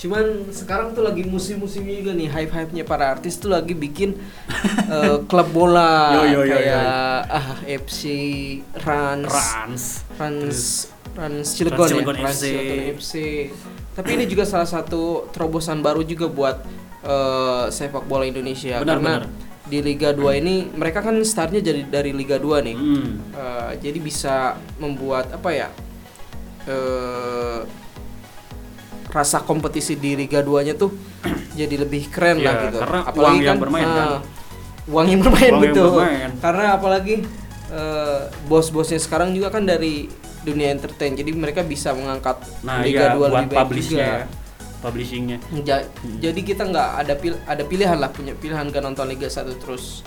[0.00, 4.14] Cuman sekarang tuh lagi musim-musimnya juga nih hype-hype-nya para artis tuh lagi bikin
[4.94, 8.02] eh, klub bola Yo, yo, yo, kayak ah FC
[8.80, 9.84] Rans Rans.
[10.16, 10.58] Rans
[11.18, 12.46] Rans Cilegon, Rans Cilegon ya Rans FC.
[12.46, 13.14] Cilegon FC.
[13.90, 16.56] Tapi ini juga salah satu terobosan baru juga buat
[17.02, 19.30] eh, sepak bola Indonesia Benar, karena benar.
[19.66, 22.76] di Liga 2 ini mereka kan startnya jadi dari Liga 2 nih.
[22.76, 23.10] Hmm.
[23.30, 24.34] Eh, jadi bisa
[24.76, 25.68] membuat apa ya
[26.62, 27.60] eh
[29.10, 30.94] rasa kompetisi di Liga 2 nya tuh
[31.58, 34.06] jadi lebih keren Iya, lah gitu karena uang yang bermain, kan?
[34.06, 34.18] eh,
[34.86, 36.30] uang yang bermain Uang yang betul bermain.
[36.38, 37.16] karena apalagi
[37.70, 40.06] eh, bos-bosnya sekarang juga kan dari
[40.42, 44.08] dunia entertain jadi mereka bisa mengangkat Nah, Liga iya 2 buat lebih baik juga
[44.80, 45.38] publishingnya.
[45.60, 45.84] Ja-
[46.18, 50.00] jadi kita nggak ada pil ada pilihan lah punya pilihan gak nonton Liga 1 terus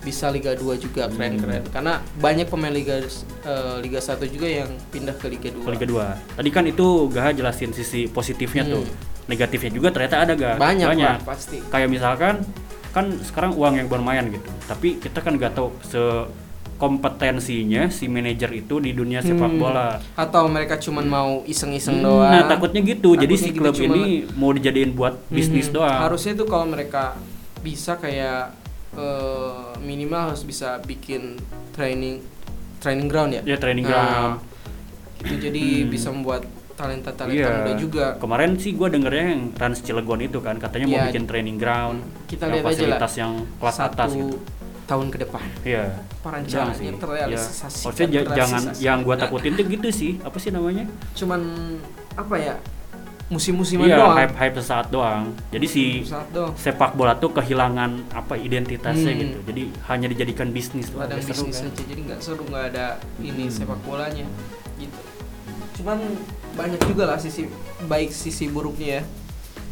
[0.00, 1.14] bisa Liga 2 juga Hmm.
[1.14, 5.70] keren-keren karena banyak pemain Liga eh, Liga 1 juga yang pindah ke Liga 2 Ke
[5.72, 6.38] Liga 2.
[6.38, 8.82] Tadi kan itu Gaha jelasin sisi positifnya tuh.
[8.82, 9.10] Hmm.
[9.24, 10.58] Negatifnya juga ternyata ada gak?
[10.58, 12.34] banyak, lah pasti Kayak misalkan
[12.90, 14.50] kan sekarang uang yang bermain gitu.
[14.66, 16.02] Tapi kita kan nggak tahu se
[16.82, 19.60] kompetensinya si manajer itu di dunia sepak Hmm.
[19.60, 20.02] bola.
[20.14, 23.14] atau mereka cuman mau iseng-iseng Hmm, doang Nah, takutnya gitu.
[23.14, 24.02] Jadi Takutnya si gitu, klub cuma- ini
[24.34, 25.74] mau dijadiin buat bisnis Mhm.
[25.74, 25.98] doang.
[26.02, 27.14] harusnya tuh kalau mereka
[27.60, 28.58] bisa kayak
[28.92, 31.40] eh, minimal harus bisa bikin
[31.70, 32.20] training
[32.76, 34.34] training ground ya Ya training Nah, ground.
[35.18, 35.88] itu jadi Hmm.
[35.88, 37.56] bisa membuat talenta talenta Iya.
[37.62, 41.04] muda juga Kemarin sih gua dengernya yang Trans Cilegon itu kan katanya mau Iya.
[41.08, 42.04] bikin training ground.
[42.26, 44.36] kita yang lihat aja lah fasilitas yang kelas satu atas gitu.
[44.84, 45.84] tahun ke depan Iya.
[46.22, 47.84] Perancangannya terrealisasi Ya.
[47.84, 50.16] Maksudnya ja- jangan yang gua takutin tuh gitu sih.
[50.20, 50.86] Apa sih namanya?
[51.12, 51.40] cuman
[52.12, 52.54] apa ya
[53.26, 55.32] musim-musiman Iya, doang hype hype sesaat doang.
[55.48, 55.82] Jadi si
[56.28, 59.20] doang sepak bola tuh kehilangan apa identitasnya Hmm.
[59.20, 59.38] gitu.
[59.42, 61.08] Jadi hanya dijadikan bisnis doang.
[61.08, 61.68] ladang Nggak seru bisnis kan?
[61.68, 62.86] aja jadi nggak seru nggak ada
[63.18, 63.52] ini Hmm.
[63.52, 64.26] sepak bolanya
[64.76, 65.00] gitu
[65.72, 65.98] cuman
[66.52, 67.48] banyak juga lah sisi
[67.82, 69.02] baik sisi buruknya ya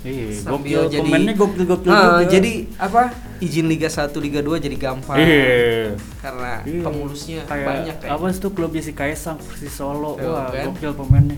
[0.01, 2.33] Iya, gokil jadi- pemainnya gokil gokil Ah, juga.
[2.33, 3.03] jadi apa
[3.39, 5.93] izin Liga 1 Liga 2 jadi gampang Iya.
[6.19, 6.81] karena Iya.
[6.81, 10.17] pemulusnya Kayak banyak kayak apa sih tuh klubnya si Kaisang Persis Solo.
[10.17, 10.69] Tuh, Wah, kan?
[10.69, 11.37] gokil pemainnya.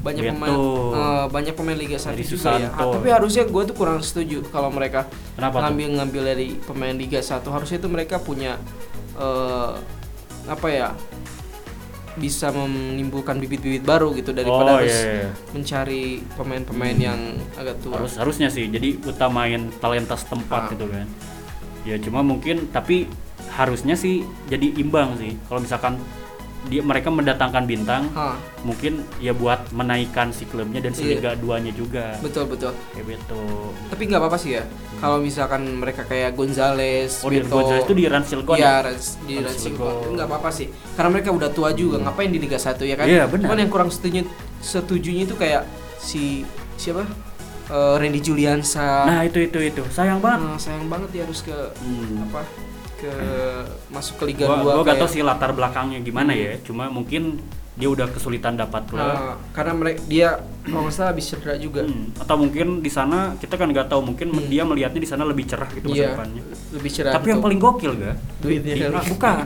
[0.00, 0.34] banyak Beto.
[0.34, 0.54] pemain
[0.92, 2.68] eh, banyak pemain Liga 1 Dari juga ya.
[2.72, 5.62] Ah, tapi harusnya gue tuh kurang setuju kalau mereka Kenapa tuh?
[5.64, 8.58] ngambil ngambil dari pemain Liga 1 harusnya itu mereka punya
[9.14, 9.70] eh,
[10.44, 10.90] apa ya
[12.12, 15.30] bisa menimbulkan bibit-bibit baru gitu daripada oh, harus iya, iya.
[15.56, 17.06] mencari pemain-pemain Hmm.
[17.08, 17.20] yang
[17.56, 17.96] agak tua.
[17.96, 18.68] Harus harusnya sih.
[18.68, 20.70] Jadi utamain talenta setempat Ah.
[20.76, 21.08] gitu kan.
[21.88, 23.08] Ya cuma mungkin tapi
[23.56, 25.40] harusnya sih jadi imbang sih.
[25.48, 25.96] Kalau misalkan
[26.64, 31.10] dia mereka mendatangkan bintang, Hah, mungkin ya buat menaikkan si klubnya dan si Iya.
[31.16, 32.14] Liga 2-nya juga.
[32.18, 32.70] betul betul.
[32.90, 33.42] Kayak Beto.
[33.88, 34.64] Tapi nggak apa-apa sih ya.
[34.96, 38.74] Kalau misalkan mereka kayak Gonzales, Oh, Beto, Gonzales itu di Rans Cilegon Iya, ya?
[38.84, 39.90] Rans- di Rans Rans Cilegon.
[39.92, 40.12] Cilegon.
[40.14, 40.66] nggak apa-apa sih.
[40.94, 43.06] Karena mereka udah tua juga, ngapain di Liga 1 ya kan?
[43.06, 43.44] Iya, benar.
[43.44, 44.22] Cuman yang kurang setuju
[44.58, 46.46] setujunya itu kayak si
[46.76, 47.02] siapa?
[47.64, 49.02] Eh, Randy Juliansa.
[49.02, 49.82] Nah, itu itu itu.
[49.88, 50.44] Sayang banget.
[50.44, 52.22] Nah, sayang banget dia harus ke Hmm.
[52.24, 52.42] apa?
[53.02, 53.12] Ke
[53.88, 56.54] masuk ke Liga Gua, 2 gua gak tau sih latar belakangnya gimana ya.
[56.62, 59.00] Cuma mungkin dia udah kesulitan dapat klub.
[59.00, 60.28] Nah, karena mereka dia
[60.62, 61.82] kalau nggak salah habis cedera juga.
[61.82, 64.46] Hmm, atau mungkin di sana kita kan nggak tahu mungkin Hmm.
[64.46, 66.42] dia melihatnya di sana lebih cerah gitu masa Iya, depannya.
[66.70, 67.12] lebih cerah.
[67.12, 67.46] Tapi yang betul.
[67.48, 68.12] paling gokil ga?
[68.38, 69.08] duitnya Di- kali.
[69.08, 69.36] bukan.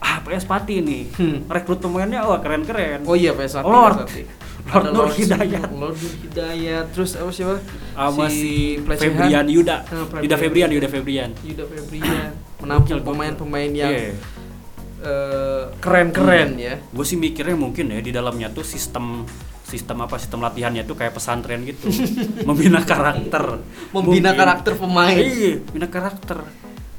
[0.00, 1.02] Ah, PS Pati nih.
[1.14, 1.38] Hmm.
[1.46, 3.06] Rekrut pemainnya wah keren-keren.
[3.06, 3.62] Oh iya PS.
[3.62, 4.02] Lord.
[4.02, 4.22] PS Sati.
[4.62, 5.68] Lord Nur Hidayat.
[5.70, 6.86] Lord Nur Hidayat.
[6.90, 7.56] Terus apa siapa?
[7.90, 9.16] Sama si pelecehan.
[9.16, 9.76] Febrian Yuda.
[9.82, 10.22] Ah, Febrian.
[10.22, 11.30] Yuda Febrian, Yuda Febrian.
[11.40, 14.12] Yuda Febrian menampung Gokil, pemain-pemain yang Iya.
[15.00, 16.74] eh, keren-keren ya.
[16.86, 19.24] Gue sih mikirnya mungkin ya di dalamnya tuh sistem
[19.62, 21.86] sistem apa sistem latihannya tuh kayak pesantren gitu
[22.48, 23.62] membina karakter
[23.94, 24.34] Membina Mungkin.
[24.34, 25.14] karakter pemain.
[25.14, 26.38] iya membina karakter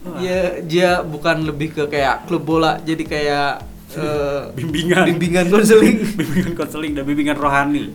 [0.01, 3.51] Wah, Dia dia bukan lebih ke kayak klub bola, jadi kayak
[3.93, 5.95] eh, bimbingan bimbingan konseling.
[6.19, 7.91] bimbingan konseling dan bimbingan rohani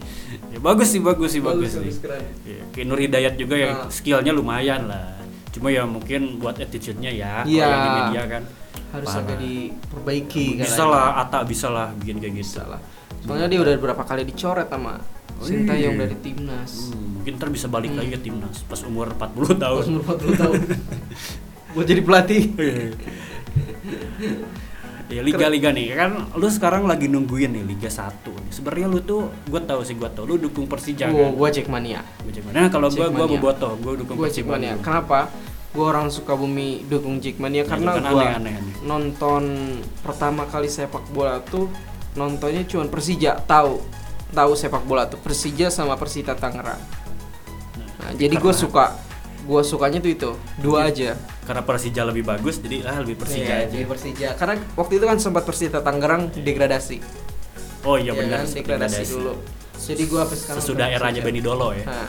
[0.48, 2.14] ya bagus sih bagus sih bagus, bagus, sih
[2.74, 3.88] ya, Nur Hidayat juga ya Ah.
[3.88, 5.16] skillnya lumayan lah
[5.50, 7.64] cuma ya mungkin buat attitude-nya ya kalau Iya.
[7.64, 8.42] yang di media kan
[8.86, 9.22] Harus Parah.
[9.24, 10.86] agak diperbaiki bisa katanya.
[10.86, 12.78] lah Ata bisa lah bikin kayak gitu Bisa lah.
[13.18, 14.94] Soalnya dia udah beberapa kali dicoret sama
[15.36, 16.00] Sintayong iya.
[16.06, 16.72] dari timnas.
[16.88, 17.98] Hmm, mungkin ntar bisa balik Hmm.
[17.98, 20.58] lagi ke timnas pas umur 40 tahun Pas umur 40 tahun.
[21.74, 22.42] Buat jadi pelatih.
[25.06, 28.50] ya liga-liga nih kan lu sekarang lagi nungguin nih Liga 1 nih.
[28.50, 31.38] Sebenarnya lu tuh gue tahu sih gue tahu lu dukung Persija Gua kan.
[31.38, 32.00] gua cek mania.
[32.26, 32.56] Gua Jackmania.
[32.58, 33.18] Nah, kalau gue Jackmania.
[33.22, 34.50] gua bobotoh, gue dukung Gua cek Persija.
[34.50, 34.72] mania.
[34.82, 35.30] Kenapa?
[35.70, 38.54] Gua orang Sukabumi dukung Jackmania Nah, karena kan gua nih.
[38.82, 39.42] nonton
[40.02, 41.70] pertama kali sepak bola tuh
[42.16, 43.78] nontonnya cuma Persija, tahu
[44.32, 46.80] tahu sepak bola tuh Persija sama Persita Tangerang.
[48.02, 48.96] Nah, jadi gue suka
[49.46, 51.14] gue sukanya tuh itu dua aja
[51.46, 53.70] Karena Persija lebih bagus jadi ah lebih Persija Iya, aja.
[53.70, 56.98] jadi Persija karena waktu itu kan sempat Persita Tangerang degradasi
[57.82, 59.12] Oh iya Ya benar kan, degradasi degradasi.
[59.12, 59.32] dulu
[59.78, 61.20] jadi gue apa sekarang Sesudah eranya.
[61.20, 61.84] Benny Dolo ya.
[61.84, 62.08] Nah,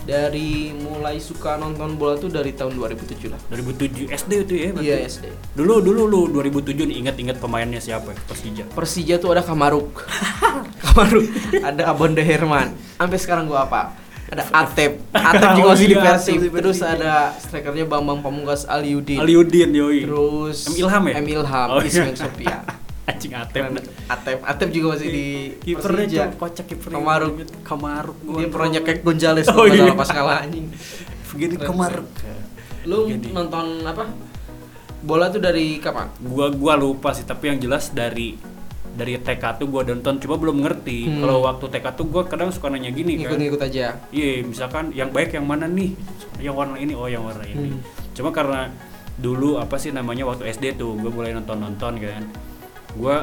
[0.00, 4.68] dari mulai suka nonton bola tuh dari tahun 2007 lah 2007 SD itu ya.
[4.70, 4.86] berarti?
[4.86, 8.18] iya SD Dulu dulu lu 2007 nih ingat-ingat pemainnya siapa ya?
[8.22, 8.64] Persija.
[8.70, 9.92] Persija tuh ada Kamaruk
[10.82, 11.26] Kamaruk
[11.58, 13.92] ada Abonde Herman sampai sekarang gua apa
[14.30, 19.18] ada Atep Atep juga Oh masih di iya, Persib terus ada strikernya Bambang Pamungkas Aliudin
[19.18, 20.06] Aliudin yoi.
[20.06, 20.74] terus M.
[20.78, 21.14] Ilham ya?
[21.18, 21.26] M.
[21.28, 21.90] Ilham Oh, iya.
[21.90, 22.58] Ismail Sofia
[23.10, 23.62] Anjing Atep.
[24.06, 25.26] Atep Atep juga masih di
[25.58, 26.94] kipernya kocak kipernya.
[26.96, 27.32] Kamaruk.
[27.60, 28.16] Kamaruk.
[28.16, 28.50] dia gondrong.
[28.50, 29.90] pernah nyekek Gonzales Oh, oh, iya.
[29.98, 30.70] pas kalah anjing
[31.30, 32.06] Begini Kamaruk.
[32.80, 34.08] lu nonton apa
[35.00, 38.36] bola tuh dari kapan gua gua lupa sih tapi yang jelas dari
[38.90, 40.98] dari TK tuh gua nonton cuma belum ngerti.
[41.06, 41.20] Hmm.
[41.22, 43.34] kalau waktu TK tuh gua kadang suka nanya gini kan.
[43.34, 43.86] Ngikut-ngikut aja.
[44.10, 45.94] Iya misalkan yang baik yang mana nih?
[46.38, 47.70] Yang warna ini oh yang warna ini.
[47.74, 47.80] Hmm.
[48.10, 48.68] cuma karena
[49.16, 52.22] dulu apa sih namanya waktu SD tuh gua mulai nonton nonton kan.
[52.94, 53.16] Gua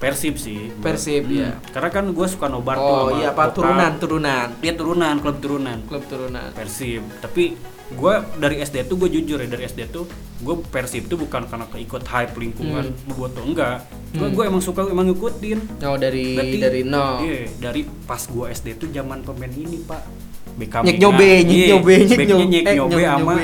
[0.00, 0.72] Persib sih.
[0.80, 1.36] Persib, Hmm.
[1.36, 1.50] ya.
[1.76, 3.52] karena kan gua suka nobar tuh oh iya apa?
[3.52, 4.48] turunan turunan.
[4.64, 5.78] Iya turunan klub turunan.
[5.84, 6.48] Klub turunan.
[6.56, 7.04] Persib.
[7.20, 7.52] Tapi
[7.90, 10.06] gue dari SD tuh gue jujur ya dari SD tuh
[10.38, 13.04] gue Persib tuh bukan karena keikut hype lingkungan Hmm.
[13.04, 14.32] Boboto enggak cuma Hmm.
[14.32, 17.14] gue emang suka emang ngikutin Oh dari Berarti dari nol.
[17.20, 20.06] iya dari pas gue SD tuh zaman pemain ini pak
[20.52, 21.00] BK Nyek Mega.
[21.00, 23.34] nyobe, nyek Iya, nyobe, nyek nyobe, nyek eh, nyobe sama.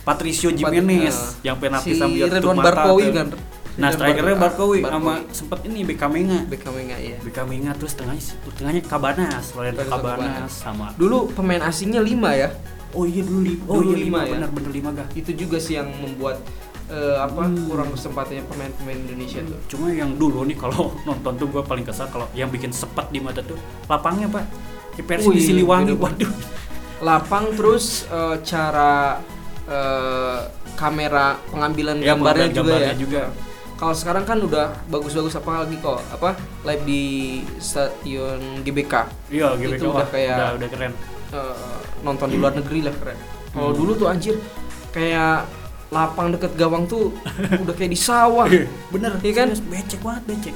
[0.00, 1.30] Patricio Pat- Jimenez nah.
[1.42, 3.12] yang penalti Si sambil Ridwan mata Barkowi tuh.
[3.14, 3.28] kan?
[3.72, 4.92] nah strikernya Bar- Barkowi Barkowi.
[4.92, 7.16] sama sempet ini BK Menga Beckham enggak iya.
[7.18, 12.48] BK Menga terus tengahnya tengahnya Kabanas Lorenzo Kabanas sama Dulu pemain asingnya 5 ya.
[12.92, 14.32] Oh iya dulu li- oh Dulu iya lima lima ya?
[14.34, 16.42] benar benar lima gak Itu juga sih yang membuat
[16.86, 17.64] eh, apa Hmm.
[17.64, 19.58] kurang kesempatannya pemain-pemain Indonesia tuh.
[19.68, 23.18] Cuma yang dulu nih kalau nonton tuh gue paling kesal kalau yang bikin sepet di
[23.18, 23.54] mata tuh
[23.86, 24.44] lapangnya pak.
[25.00, 26.28] Wih, di Siliwangi, waduh.
[27.00, 29.22] Lapang terus eh, cara
[29.64, 30.38] eh,
[30.74, 32.98] kamera pengambilan Ya, gambarnya, pengambilan juga gambarnya ya.
[32.98, 33.22] juga.
[33.72, 37.02] Kalau sekarang kan udah bagus-bagus apa lagi kok apa live di
[37.56, 38.92] stadion GBK
[39.30, 40.92] Iya, GBK Itu wah, udah kayak- udah, udah keren.
[41.30, 43.18] Eh, nonton di luar negeri lah keren.
[43.50, 43.78] Kalau Hmm.
[43.78, 44.36] dulu tuh anjir
[44.90, 45.46] kayak
[45.88, 47.10] lapang deket gawang tuh
[47.62, 48.46] udah kayak di sawah.
[48.88, 49.48] Bener, Iya kan?
[49.50, 50.54] serius, becek banget becek.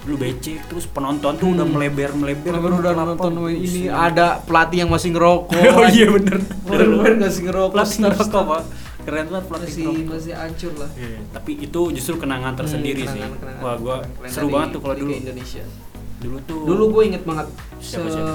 [0.00, 1.74] Dulu becek, terus penonton tuh udah Hmm.
[1.74, 2.52] melebar melebar.
[2.56, 5.58] Baru udah nonton ini ada pelatih yang masih ngerokok.
[5.74, 6.38] oh iya bener.
[6.60, 7.72] Pemain masih ngerokok.
[7.72, 8.62] Pelatih ngerokok pak.
[9.04, 10.08] Keren banget pelatih Masih ngerokok.
[10.10, 10.90] masih hancur lah.
[10.94, 13.20] Iya, tapi itu justru kenangan tersendiri Hmm, sih.
[13.20, 15.10] kenangan-kenangan Wah, gua seru dari banget tuh kalau dulu.
[15.14, 15.64] Indonesia.
[16.16, 16.60] Dulu tuh.
[16.64, 18.32] Dulu gue inget banget se Siapa, siapa?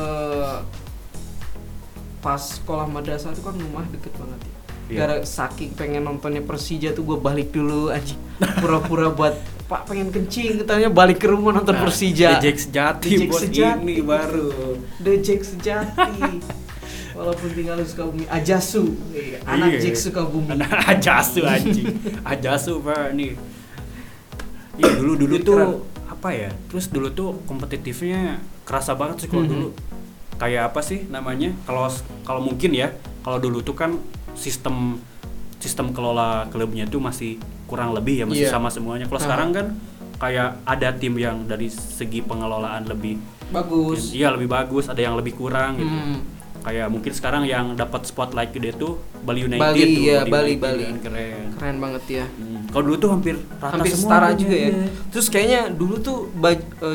[2.19, 4.53] Pas sekolah madrasah tuh kan rumah deket banget ya.
[4.89, 4.97] Iya.
[4.97, 8.17] Gara saking pengen nontonnya Persija tuh gue balik dulu anjing.
[8.57, 12.35] Pura-pura buat Pak pengen kencing katanya balik ke rumah nonton Nah, Persija.
[12.35, 13.85] The Jack sejati Jack bos sejati.
[13.85, 14.49] ini baru.
[14.99, 16.41] Jack sejati.
[17.19, 19.79] Walaupun tinggal di Sukabumi, Ajasu, Iya, anak Iya.
[19.83, 20.55] Jack Sukabumi.
[20.55, 21.85] Anak ajasu anjing.
[22.23, 23.35] ajasu pak nih.
[24.75, 25.71] Iya dulu dulu Itu tuh keren.
[26.07, 26.49] apa ya?
[26.65, 29.51] Terus dulu tuh kompetitifnya kerasa banget sih kalau Mhm.
[29.51, 29.69] dulu.
[30.39, 31.51] Kayak apa sih namanya?
[31.63, 31.91] Kalau
[32.23, 33.99] kalau mungkin ya, kalau dulu tuh kan
[34.33, 34.97] sistem
[35.57, 37.35] sistem kelola klubnya tuh masih
[37.67, 38.51] kurang lebih ya masih Iya.
[38.51, 39.05] sama semuanya.
[39.05, 39.67] Kalau sekarang kan
[40.17, 43.15] kayak ada tim yang dari segi pengelolaan lebih
[43.49, 46.19] bagus iya lebih bagus ada yang lebih kurang gitu Hmm.
[46.59, 50.59] kayak mungkin sekarang yang dapat spotlight gede tuh Bali United Bali, tuh iya, Bali, United
[50.61, 50.83] Bali.
[50.83, 52.67] kan, keren keren banget ya Hmm.
[52.67, 54.85] kalau dulu tuh hampir rata hampir semua setara tuh, juga ya iya.
[55.07, 56.17] terus kayaknya dulu tuh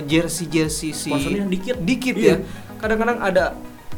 [0.04, 1.76] jersey jersey si Sponsornya dikit.
[1.80, 2.28] dikit Iya.
[2.28, 2.36] ya
[2.84, 3.44] kadang-kadang ada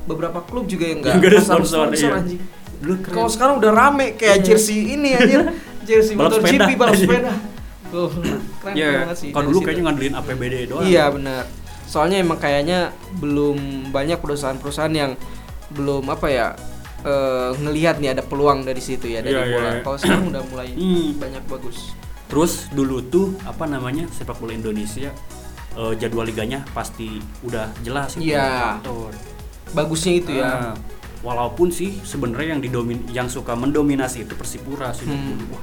[0.03, 2.11] beberapa klub juga yang nggak ada pasang sponsor, iya.
[2.15, 2.41] anjing.
[2.77, 4.45] dulu kalau sekarang udah rame kayak Iya.
[4.47, 5.43] jersey ini anjir
[5.89, 6.75] jersey Balap MotoGP sepeda.
[6.77, 7.33] balap sepeda
[7.87, 8.11] Tuh,
[8.61, 11.43] keren Iya, banget sih kalau dulu kayaknya ngandelin APBD doang Iya benar.
[11.87, 15.13] Soalnya emang kayaknya belum banyak perusahaan-perusahaan yang
[15.69, 16.47] belum apa ya
[17.03, 19.69] eh, ngelihat nih ada peluang dari situ ya dari Iya, iya, bola.
[19.69, 19.81] iya.
[19.83, 21.15] Kalau sekarang udah mulai Hmm.
[21.17, 21.95] banyak bagus.
[22.27, 25.15] Terus dulu tuh apa namanya sepak bola Indonesia
[25.77, 28.81] eh, jadwal liganya pasti udah jelas itu Iya.
[28.81, 29.13] kantor.
[29.69, 30.47] Bagusnya itu ya.
[30.47, 30.75] Ah,
[31.21, 35.37] walaupun sih sebenarnya yang didomin yang suka mendominasi itu Persipura sih Hmm.
[35.37, 35.53] dulu.
[35.53, 35.63] Wah,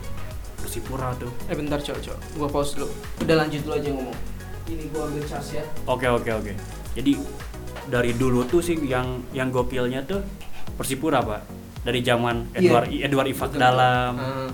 [0.60, 1.32] Persipura tuh.
[1.46, 2.88] Eh bentar cok cok, gua pause dulu.
[3.20, 4.18] Udah lanjut dulu aja ngomong.
[4.66, 5.64] Ini gua ambil cas ya.
[5.86, 6.54] Oke oke oke.
[6.94, 7.12] Jadi
[7.86, 10.24] dari dulu tuh sih yang yang gokilnya tuh
[10.74, 11.42] Persipura pak.
[11.84, 12.48] Dari zaman.
[12.54, 14.48] Edward Edward Ifak dalam Ah.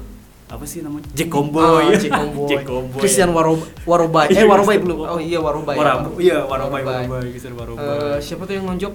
[0.50, 1.62] Apa sih namanya Jack Comboy.
[1.62, 2.48] Ah, Jack Comboy.
[2.52, 3.00] Jack Comboy.
[3.00, 4.28] Christian Warob Warobai.
[4.34, 4.98] Eh Warobai belum.
[5.00, 5.78] Oh iya Warobai.
[5.78, 7.30] Warab- iya Warobai Warobai.
[7.30, 8.18] Christian Eh, Warobai.
[8.20, 8.94] siapa tuh yang nonjok?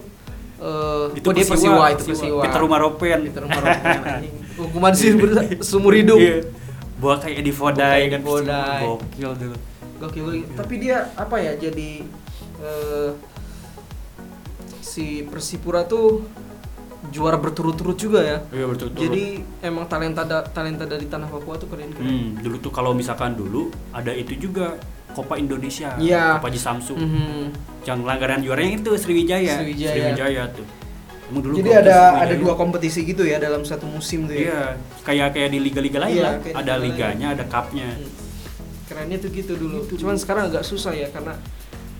[0.55, 2.43] Eh, Itu oh dia Persiwa, itu Persiwa.
[2.43, 3.19] Peter Umaropen.
[3.25, 4.35] Peter Maropen, anjing.
[4.57, 6.19] Hukuman sih ber- seumur hidup.
[6.19, 6.43] Iya.
[6.95, 8.83] Bawa kayak Edi Fodai kan Fodai.
[8.83, 9.57] Gokil dulu.
[10.01, 10.45] Gokil, gokil.
[10.55, 12.03] Tapi dia apa ya jadi
[12.61, 13.11] eh,
[14.81, 16.23] si Persipura tuh
[17.07, 18.39] juara berturut-turut juga ya.
[18.49, 19.25] Iya betul Jadi
[19.61, 22.05] emang talenta da- talenta dari tanah Papua tuh keren keren.
[22.05, 24.79] Hmm, dulu tuh kalau misalkan dulu ada itu juga
[25.11, 26.37] Copa Indonesia, Iya.
[26.37, 26.97] Copa Ji Samsung.
[26.97, 27.43] Mhm.
[27.83, 29.55] Yang langganan juaranya itu Sriwijaya.
[29.61, 30.45] Sriwijaya.
[30.51, 30.67] tuh.
[31.25, 32.25] Emang dulu Jadi ada Sriwijaya.
[32.25, 34.43] ada dua kompetisi gitu ya dalam satu musim tuh ya.
[34.45, 34.61] Iya,
[35.03, 36.35] kayak kayak di liga-liga lain Iya, lah.
[36.57, 36.83] Ada lain.
[36.85, 37.89] liganya, ada cupnya.
[37.91, 38.11] Hmm.
[38.85, 39.87] Kerennya tuh gitu dulu.
[39.89, 41.39] Cuman sekarang agak susah ya karena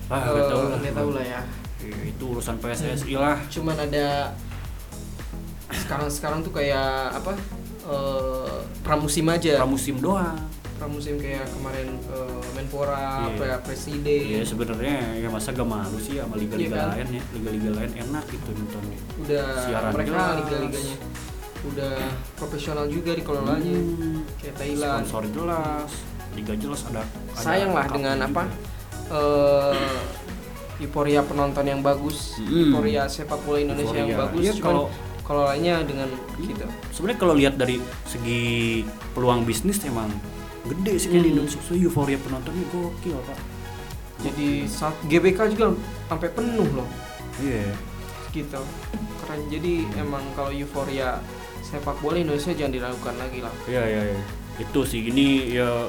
[0.05, 0.79] Ah, nggak tahu lah.
[0.91, 1.41] tahu lah ya.
[1.81, 3.37] Iya, Itu urusan PSSI lah.
[3.47, 4.33] Cuman ada
[5.71, 7.33] sekarang sekarang tuh kayak apa?
[7.85, 9.57] eh, pramusim aja.
[9.57, 10.37] Pramusim doang.
[10.75, 13.31] pramusim kayak kemarin eh, Menpora, Iya.
[13.31, 14.21] apa ya, Presiden.
[14.27, 16.89] Iya sebenarnya ya masa gak malu sih sama liga-liga Iya kan?
[16.91, 17.23] lain ya.
[17.31, 18.99] Liga-liga lain enak gitu nontonnya.
[19.17, 20.35] Udah Siaran mereka jelas.
[20.41, 20.95] liga-liganya
[21.65, 21.95] udah
[22.35, 23.71] profesional juga dikelolanya.
[23.73, 24.19] Hmm.
[24.35, 25.01] Kayak Thailand.
[25.01, 25.89] Sponsor jelas,
[26.35, 27.01] liga jelas ada.
[27.01, 28.27] ada Sayang lah dengan juga.
[28.27, 28.43] apa?
[29.07, 29.99] eh
[30.77, 32.51] euforia penonton yang bagus, Hmm.
[32.67, 34.43] euforia sepak bola Indonesia yang bagus.
[34.51, 34.89] Cuman kalau-
[35.25, 36.05] kalau lainnya dengan
[36.37, 36.63] gitu.
[36.89, 40.07] Sebenarnya kalau lihat dari segi peluang bisnis emang
[40.63, 41.35] gede sih kayak di Hmm.
[41.35, 41.59] Indonesia.
[41.59, 43.39] So, euforia penontonnya gokil pak.
[44.21, 45.73] Jadi saat GBK juga
[46.05, 46.89] sampai penuh loh.
[47.37, 47.73] Iya.
[48.31, 48.59] gitu
[49.17, 51.23] keren jadi emang kalau euforia
[51.61, 54.21] sepak bola Indonesia jangan diragukan lagi lah Iya iya iya.
[54.57, 55.87] Itu sih ini ya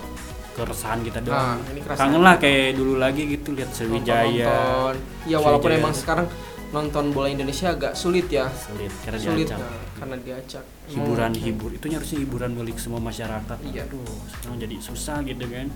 [0.53, 1.59] keresahan kita doang.
[1.59, 2.07] Nah, ini keresahan.
[2.07, 4.47] Kangen lah kayak dulu lagi gitu lihat Sriwijaya.
[4.47, 4.95] nonton
[5.25, 5.83] ya walaupun Sriwijaya.
[5.83, 6.27] emang sekarang
[6.77, 9.59] nonton bola Indonesia agak sulit ya Sulit karena sulit diacak.
[9.59, 13.59] nah, karena diacak Hiburan Emang- hibur itu harusnya hiburan balik semua masyarakat.
[13.65, 13.89] Iya.
[13.89, 15.69] Aduh, sekarang jadi susah gitu kan.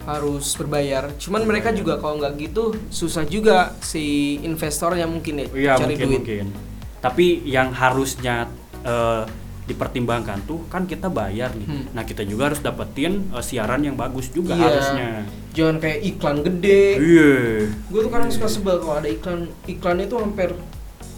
[0.00, 5.72] harus berbayar cuman mereka juga kalau nggak gitu susah juga si investornya mungkin ya Iya
[5.76, 6.46] cari mungkin duit mungkin.
[6.98, 8.48] Tapi yang harusnya
[8.80, 9.22] eh,
[9.70, 11.64] dipertimbangkan tuh kan kita bayar nih.
[11.64, 11.84] Hmm.
[11.90, 14.64] Nah kita juga harus dapetin eh, siaran yang bagus juga Iya.
[14.64, 15.08] harusnya.
[15.50, 17.32] jangan kayak iklan gede Iya.
[17.66, 20.50] gue tuh kadang suka sebel kalau ada iklan iklannya tuh hampir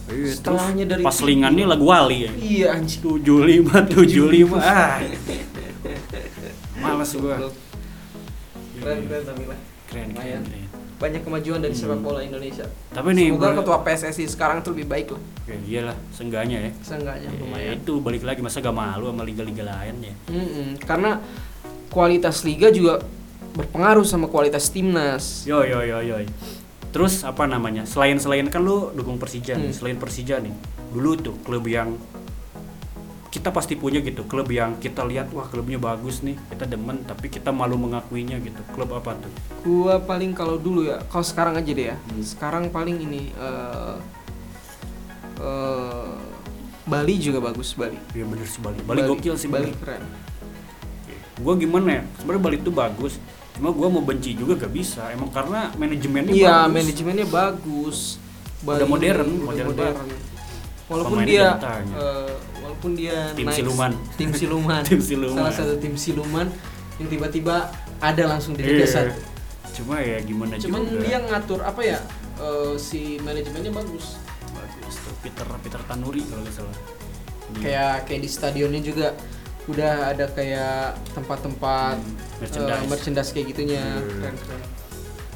[0.03, 2.31] Iya, Setengahnya terus dari pas lingannya lagu wali ya.
[2.35, 4.99] iya anjing tujuh lima tujuh lima ah
[6.77, 7.37] males gua
[8.75, 10.62] keren keren tapi lah keren keren, keren.
[11.03, 11.83] Banyak kemajuan dari Hmm.
[11.83, 15.23] sepak bola Indonesia tapi nih Semoga bro- ketua PSSI sekarang tuh lebih baik lah.
[15.43, 17.75] Oke, iyalah seenggaknya ya Seenggaknya Ya, lumayan.
[17.77, 21.19] itu balik lagi masa gak malu sama liga-liga lain ya Mm-mm, Karena
[21.89, 23.03] kualitas liga juga
[23.53, 25.43] berpengaruh sama kualitas timnas.
[25.43, 26.17] yo yo yo yo
[26.89, 29.75] terus apa namanya selain selain kan lu dukung Persija nih Hmm.
[29.75, 30.53] selain Persija nih
[30.89, 31.97] dulu tuh klub yang
[33.33, 37.33] kita pasti punya gitu klub yang kita lihat wah klubnya bagus nih kita demen tapi
[37.33, 39.33] kita malu mengakuinya gitu klub apa tuh
[39.65, 41.97] Gua paling kalau dulu ya, kalau sekarang aja deh ya.
[41.97, 42.21] Hmm.
[42.21, 43.97] Sekarang paling ini eh
[45.41, 46.13] eh,
[46.85, 47.97] Bali juga bagus Bali.
[48.13, 50.05] Iya bener sih Bali Bali, gokil sih Bali Bali keren.
[51.33, 53.13] gue gimana ya sebenarnya Bali itu bagus
[53.57, 58.21] cuma gue mau benci juga gak bisa emang karena manajemennya Iya, manajemennya bagus.
[58.63, 60.32] Udah modern, udah modern modern.
[60.87, 61.57] Walaupun dia
[61.95, 63.93] eh, walaupun dia Tim naik- siluman.
[64.15, 64.83] tim siluman.
[64.89, 65.39] Tim siluman.
[65.39, 66.47] Salah satu tim siluman
[66.97, 68.63] yang tiba-tiba ada langsung di.
[68.63, 69.15] Liga Satu.
[69.73, 71.99] cuma ya gimana Cuman juga dia ngatur apa ya?
[72.37, 74.21] eh, si manajemennya bagus.
[74.51, 76.77] bagus tuh Peter Peter Tanuri kalau nggak salah.
[77.55, 79.17] Kayak kayak di stadionnya juga
[79.65, 82.85] udah ada kayak tempat-tempat Hmm, eh, merchandise.
[82.87, 84.09] merchandise kayak gitunya Hmm.
[84.19, 84.61] keren keren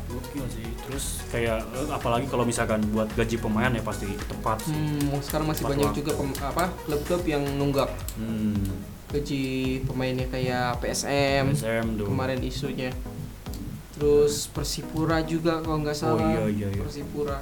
[0.07, 0.69] Gokil sih.
[0.87, 4.71] Terus kayak eh, apalagi kalau misalkan buat gaji pemain ya pasti tepat sih.
[4.71, 5.99] hmm, sekarang masih Tepat banyak waktu.
[5.99, 8.55] juga pem- apa klub-klub yang nunggak Hmm.
[9.09, 9.43] gaji
[9.83, 12.07] pemainnya kayak PSM SM tuh.
[12.07, 12.91] kemarin isunya
[13.93, 16.83] terus Persipura juga kalau nggak Oh salah iya iya iya.
[16.83, 17.39] Persipura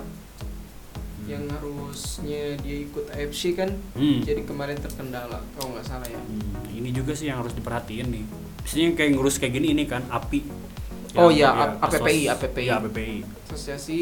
[1.24, 4.20] yang harusnya dia ikut AFC kan Hmm.
[4.20, 8.24] jadi kemarin terkendala kalau nggak salah ya Hmm, ini juga sih yang harus diperhatiin nih.
[8.61, 10.45] Biasanya kayak ngurus kayak gini ini kan API.
[11.14, 12.64] Oh iya, ya, APPI, APPI.
[12.66, 13.16] Iya, APPI.
[13.46, 13.98] asosiasi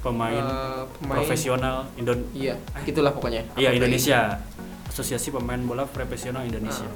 [0.00, 3.70] Pemain eh, pemain profesional Indon iya gitulah pokoknya Iya.
[3.70, 4.40] Indonesia.
[4.88, 6.88] Asosiasi Pemain Bola Profesional Indonesia.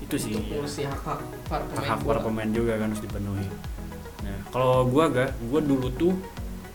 [0.00, 0.32] Itu sih.
[0.32, 0.52] untuk ya.
[0.56, 3.46] ngurusi hak hak para pemain hak para pemain juga kan harus dipenuhi.
[4.20, 6.12] Nah, kalau gua gak, gua dulu tuh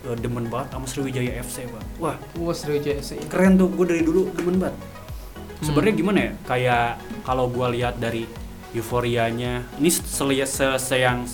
[0.02, 1.82] eh, demen banget sama Sriwijaya FC, Pak.
[1.98, 3.20] Wah, Wah Sriwijaya SC.
[3.26, 4.78] keren tuh gua dari dulu demen banget.
[4.78, 5.64] Hmm.
[5.66, 6.32] Sebenarnya gimana ya?
[6.46, 6.86] Kayak
[7.20, 8.24] kalau gua lihat dari
[8.70, 11.26] euforianya, ini selihat se, se yang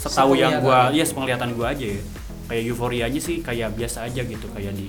[0.00, 1.04] setahu yang gua, ya.
[1.04, 2.00] sepenglihatan gua aja ya.
[2.48, 4.88] Kayak euforianya sih kayak biasa aja gitu, kayak di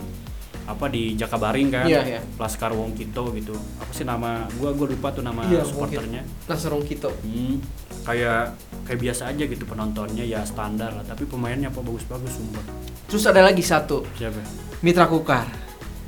[0.61, 2.21] apa di Jakabaring kan, Iya, iya.
[2.39, 3.51] Laskar Wong Kito gitu.
[3.77, 4.71] Apa sih nama gua?
[4.71, 6.21] Gua lupa tuh nama Iya, Wong supporternya.
[6.47, 7.59] Nasrong Kito Hmm,
[8.01, 8.55] kayak
[8.87, 11.03] kayak biasa aja gitu penontonnya ya standar lah.
[11.03, 11.83] Tapi pemainnya apa?
[11.83, 12.63] Bagus-bagus sumpah.
[13.05, 14.07] Terus ada lagi satu.
[14.15, 14.39] Siapa?
[14.81, 15.45] Mitra Kukar.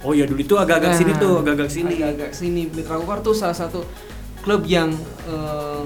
[0.03, 1.93] Oh iya dulu itu agak-agak sini Nah, tuh agak-agak sini.
[1.95, 2.61] agak-agak sini.
[2.67, 3.83] Mitra Kukar tuh salah satu
[4.41, 4.89] klub yang
[5.27, 5.83] eh,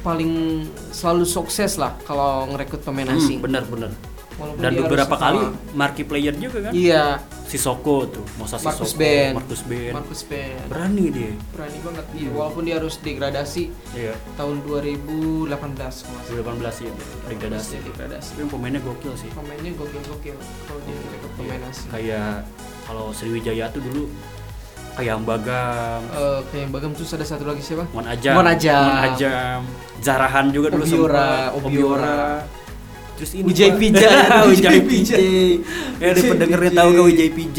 [0.00, 3.38] paling selalu sukses lah kalau ngerekrut pemain Hmm, asing.
[3.40, 3.92] bener-bener
[4.40, 5.40] Walaupun dan beberapa kali
[5.76, 6.72] marquee player juga kan?
[6.72, 7.20] Iya.
[7.50, 9.34] Sisoko tuh Mosa Marcus Sisoko Ben.
[9.34, 11.32] Marcus Ben Marcus Ben berani dia.
[11.52, 12.04] Berani banget.
[12.14, 14.14] Dia walaupun dia harus degradasi iya.
[14.38, 16.22] tahun 2018 kalau nggak salah.
[16.30, 16.92] 2018 ya
[17.28, 17.74] degradasi.
[17.84, 19.28] Degradasi tapi pemainnya gokil sih.
[19.34, 21.88] Pemainnya gokil-gokil kalau dia ngerekrut pemain asing.
[21.90, 22.32] Kayak
[22.86, 24.02] kalau Sriwijaya tuh dulu
[25.02, 26.00] kayak Bagam.
[26.06, 27.84] Eh, kayak yang Bagam terus ada satu lagi siapa?
[27.90, 28.34] Mon Ajam.
[28.34, 28.84] Mon Ajam.
[28.84, 29.60] Mon Ajam.
[29.98, 31.58] Zarahan juga dulu Obiora, sempat.
[31.58, 32.20] Obiora.
[33.14, 33.44] terus ini.
[33.46, 34.08] Pijay, Wijay
[34.48, 35.10] Wijay PJ
[35.98, 36.78] ya ada pendengarnya PJ.
[36.78, 37.58] tahu gak Wijay PJ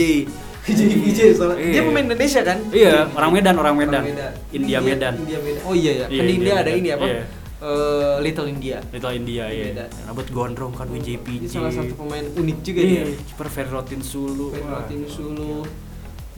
[0.62, 1.58] Jadi VJ soalnya.
[1.60, 1.72] Iya.
[1.72, 2.58] dia pemain Indonesia kan?
[2.70, 5.14] Iya orang Medan orang Medan, Orang India Medan.
[5.20, 5.62] India Medan.
[5.64, 7.06] Oh iya ya Iya, kan di India India ada ini apa?
[7.08, 7.24] Iya.
[7.62, 8.78] Eh, Little India.
[8.90, 9.90] Little India ya Medan.
[10.04, 13.22] rambut gondrong kan Wijay Dia PJ salah satu pemain unik juga iya dia.
[13.24, 14.50] kiper Ferrotin Sulu.
[14.50, 15.62] Ferrotin Sulu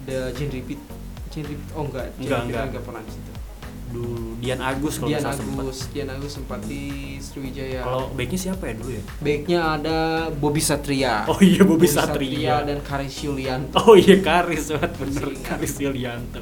[0.03, 0.79] ada Jen Repeat
[1.29, 2.05] Jen Repeat oh enggak.
[2.13, 2.63] Jen Enggak, enggak.
[2.69, 3.31] enggak pernah di situ.
[3.93, 5.61] Dulu Dian Agus kalau Dian salah sempat.
[5.61, 6.81] Agus Dian Agus sempat di
[7.17, 7.81] Sriwijaya.
[7.81, 9.03] Kalau backnya siapa ya dulu ya?
[9.19, 9.97] Backnya ada
[10.31, 11.23] Bobby Satria.
[11.25, 12.55] Oh iya Bobby Satria.
[12.61, 15.25] Dan Karis Yulianto oh iya Karis banget bener.
[15.39, 16.41] Karis Yulianto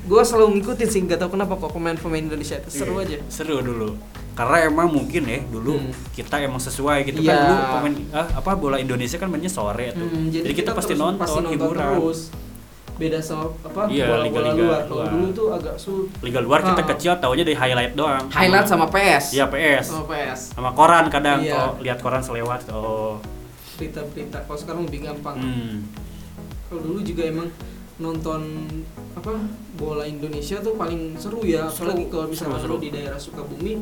[0.00, 3.28] gue selalu ngikutin sih nggak tahu kenapa kok pemain-pemain Indonesia itu seru Iya, aja.
[3.28, 4.00] seru dulu.
[4.32, 5.92] Karena emang mungkin ya dulu Hmm.
[6.10, 7.20] kita emang sesuai gitu.
[7.20, 7.28] Iya.
[7.30, 10.00] kan dulu pemain ah, apa bola Indonesia kan mainnya sore tuh.
[10.02, 12.00] Hmm, jadi, kita, pasti terus- nonton, pasti hiburan.
[12.00, 12.18] terus
[13.00, 15.08] beda sama apa Iya, bola-bola liga-liga luar kalau luar.
[15.10, 16.88] dulu tuh agak sulit liga luar kita Ah.
[16.90, 21.40] kecil taunya dari highlight doang highlight sama PS iya PS sama PS sama koran kadang
[21.40, 21.50] Iya.
[21.50, 23.16] kalau lihat koran selewat oh
[23.74, 25.76] berita-berita kalau sekarang lebih gampang hmm.
[26.68, 27.48] kalau dulu juga emang
[27.96, 28.40] nonton
[29.12, 29.32] apa
[29.74, 32.76] bola Indonesia tuh paling seru ya Seru, apalagi kalau misalnya seru, seru.
[32.78, 33.74] di daerah Sukabumi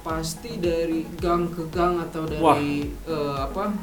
[0.00, 2.56] pasti dari gang ke gang atau dari Wah.
[2.56, 3.76] eh, apa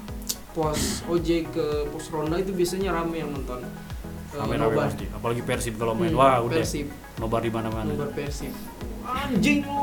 [0.52, 3.62] pos ojek ke pos ronda itu biasanya rame yang nonton
[4.38, 4.86] Rame-rame nobar.
[4.90, 5.06] pasti.
[5.10, 6.14] Apalagi Persib kalau main.
[6.14, 6.62] Hmm, wah udah.
[6.62, 6.88] Persib.
[7.18, 7.90] Nobar di mana-mana.
[7.90, 8.54] Nobar Persib.
[9.08, 9.82] Anjing lu.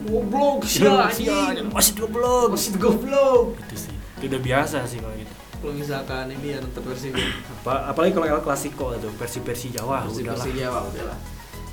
[0.00, 1.68] Goblok sih anjing.
[1.68, 3.58] masih blog masih goblok.
[3.68, 3.94] Itu sih.
[4.20, 5.32] Itu udah biasa sih kalau gitu.
[5.60, 7.12] Kalau misalkan ini ya nonton Persib.
[7.60, 10.40] Apa apalagi kalau El Clasico itu Persib Persib Jawa Persib udahlah.
[10.40, 11.18] Persib Jawa udahlah.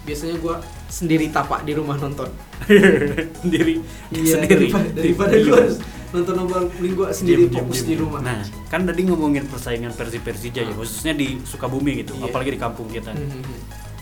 [0.07, 0.55] Biasanya gua
[0.87, 2.31] sendiri tapak di rumah nonton.
[3.43, 3.83] Sendiri.
[4.11, 4.71] Iya, sendiri.
[4.71, 5.77] daripada, daripada gua harus
[6.09, 8.19] nonton nobar mending gua sendiri diem, fokus diem, di rumah.
[8.21, 10.75] nah kan tadi ngomongin persaingan Persib Persija ya Ah.
[10.75, 12.27] khususnya di Sukabumi gitu Iya.
[12.27, 13.43] apalagi di kampung kita Mhm.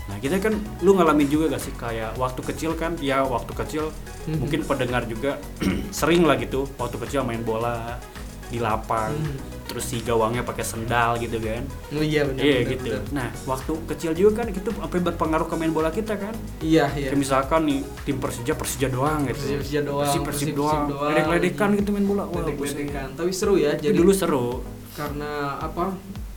[0.06, 3.84] nah kita kan lu ngalamin juga gak sih kayak waktu kecil kan ya waktu kecil
[4.24, 4.38] Mhm.
[4.38, 5.42] mungkin pendengar juga
[5.90, 7.98] sering lah gitu waktu kecil main bola
[8.46, 9.36] di lapang Mhm.
[9.66, 12.38] terus si gawangnya pakai sendal gitu kan Oh iya benar.
[12.40, 13.02] iya gitu benar.
[13.10, 17.10] nah waktu kecil juga kan itu sampai berpengaruh ke main bola kita kan Iya iya.
[17.10, 19.34] Kayak misalkan nih tim Persija Persija doang gitu.
[19.36, 20.86] Persija- Persija doang, Persib Persib doang.
[21.04, 22.24] Ledek-ledekan gitu main bola.
[22.24, 22.40] Wah.
[22.40, 23.08] Ledek-ledekan.
[23.12, 23.74] Tapi seru ya.
[23.74, 24.46] Jadi dulu seru.
[24.92, 25.30] karena
[25.60, 25.92] apa?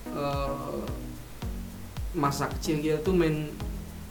[0.10, 0.82] eh,
[2.12, 3.48] masa kecil kita tuh main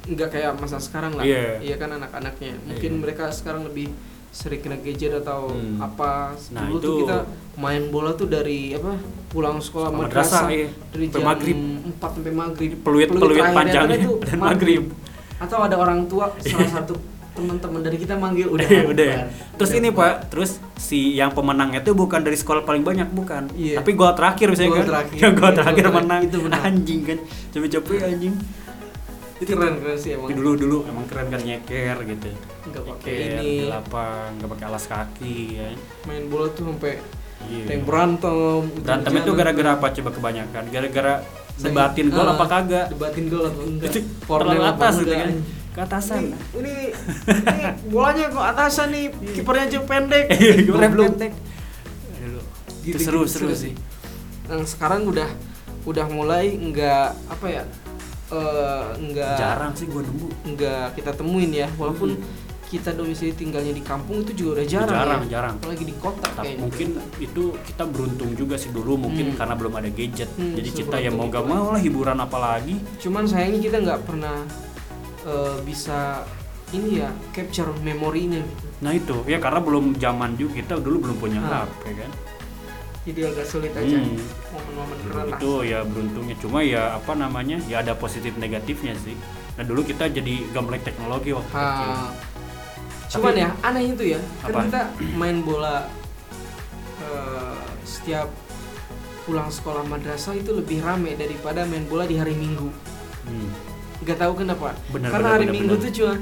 [0.06, 1.20] nggak kayak masa sekarang lah.
[1.20, 1.60] Iya.
[1.60, 2.54] Iya kan anak-anaknya.
[2.64, 3.00] Mungkin Iya.
[3.02, 3.92] mereka sekarang lebih
[4.30, 5.78] sering kena gadget atau Hmm.
[5.78, 6.32] apa.
[6.52, 7.18] Nah, Dulu tuh itu- kita
[7.56, 8.94] main bola tuh dari apa?
[9.26, 10.68] Pulang sekolah madrasah iya.
[10.88, 11.56] dari jam maghrib.
[11.56, 12.72] 4 sampai maghrib.
[12.78, 14.82] Peluit peluit panjangnya datang itu dan maghrib.
[15.38, 16.94] Atau ada orang tua salah satu
[17.30, 19.12] teman-teman dari kita manggil udah Udah, udah.
[19.14, 19.54] bubar.
[19.54, 19.88] Terus Udah ini.
[19.92, 23.46] Pak, terus si yang pemenangnya tuh bukan dari sekolah paling banyak bukan.
[23.54, 23.78] Iya.
[23.78, 24.86] Tapi gol terakhir misalnya Gol kan.
[24.88, 25.18] terakhir.
[25.18, 26.20] Yang gol Iya, terakhir menang.
[26.20, 26.60] itu benar.
[26.64, 27.18] Anjing kan.
[27.50, 28.34] Capek-capek anjing.
[29.40, 30.28] Keren keren sih emang.
[30.28, 32.28] Dulu dulu emang keren kan nyeker gitu.
[32.64, 33.36] Nggak pakai ini.
[33.36, 35.66] di lapang nggak pakai alas kaki ya.
[36.04, 36.98] Main bola tuh sampai
[37.40, 37.62] Iya.
[37.62, 38.34] ada yang berantem
[38.82, 40.62] berantem itu gara-gara apa coba kebanyakan?
[40.68, 41.14] Gara-gara
[41.56, 42.86] debatin gol Ah, apa kagak?
[42.90, 43.88] debatin gol atau enggak.
[43.88, 45.22] itu terlalu atas gitu enggak.
[45.22, 45.32] kan?
[45.68, 46.22] ke atasan.
[46.26, 46.74] Ini, ini,
[47.30, 49.06] ini bolanya kok atasan nih.
[49.30, 50.24] Kipernya aja pendek.
[50.58, 51.06] Kipernya Goblok.
[51.14, 51.32] pendek.
[52.18, 52.42] Aduh,
[52.82, 53.54] itu Gitu-gitu seru seru seru.
[53.54, 53.72] sih.
[54.44, 55.30] Nah, sekarang udah
[55.84, 57.62] udah mulai enggak apa ya
[58.28, 60.26] eh enggak jarang sih gua nemu.
[60.46, 61.68] enggak kita temuin ya.
[61.74, 62.16] Walaupun
[62.68, 65.28] kita domisili tinggalnya di kampung itu juga udah jarang jarang ya.
[65.32, 66.60] jarang apalagi di kota tapi kayaknya.
[66.60, 69.36] mungkin itu kita beruntung juga sih dulu mungkin Hmm.
[69.36, 70.28] karena belum ada gadget.
[70.30, 71.50] Hmm, jadi kita seberuntung ya mau gak itu.
[71.50, 72.76] mau lah hiburan apalagi.
[72.98, 74.36] Cuman sayangnya kita nggak pernah
[75.24, 76.28] eh, bisa
[76.68, 78.44] ini ya capture memorinya.
[78.78, 81.64] Nah itu ya karena belum zaman juga kita dulu belum punya Ah.
[81.64, 82.10] HP kan
[83.08, 84.20] jadi agak sulit aja Hmm.
[84.50, 89.16] momen-momen keren lah itu ya beruntungnya cuma ya apa namanya ya ada positif negatifnya sih
[89.54, 92.10] nah dulu kita jadi gak melek teknologi waktu kecil Ah.
[93.08, 94.52] cuman Tapi- ya aneh itu ya Apa?
[94.52, 94.82] kan kita
[95.14, 95.88] main bola
[97.00, 98.28] eh, setiap
[99.22, 102.68] pulang sekolah madrasah itu lebih rame daripada main bola di hari minggu
[103.24, 103.48] Hmm.
[103.98, 105.84] nggak tahu kenapa Benar, karena benar, hari benar, minggu benar.
[105.84, 106.14] tuh cuma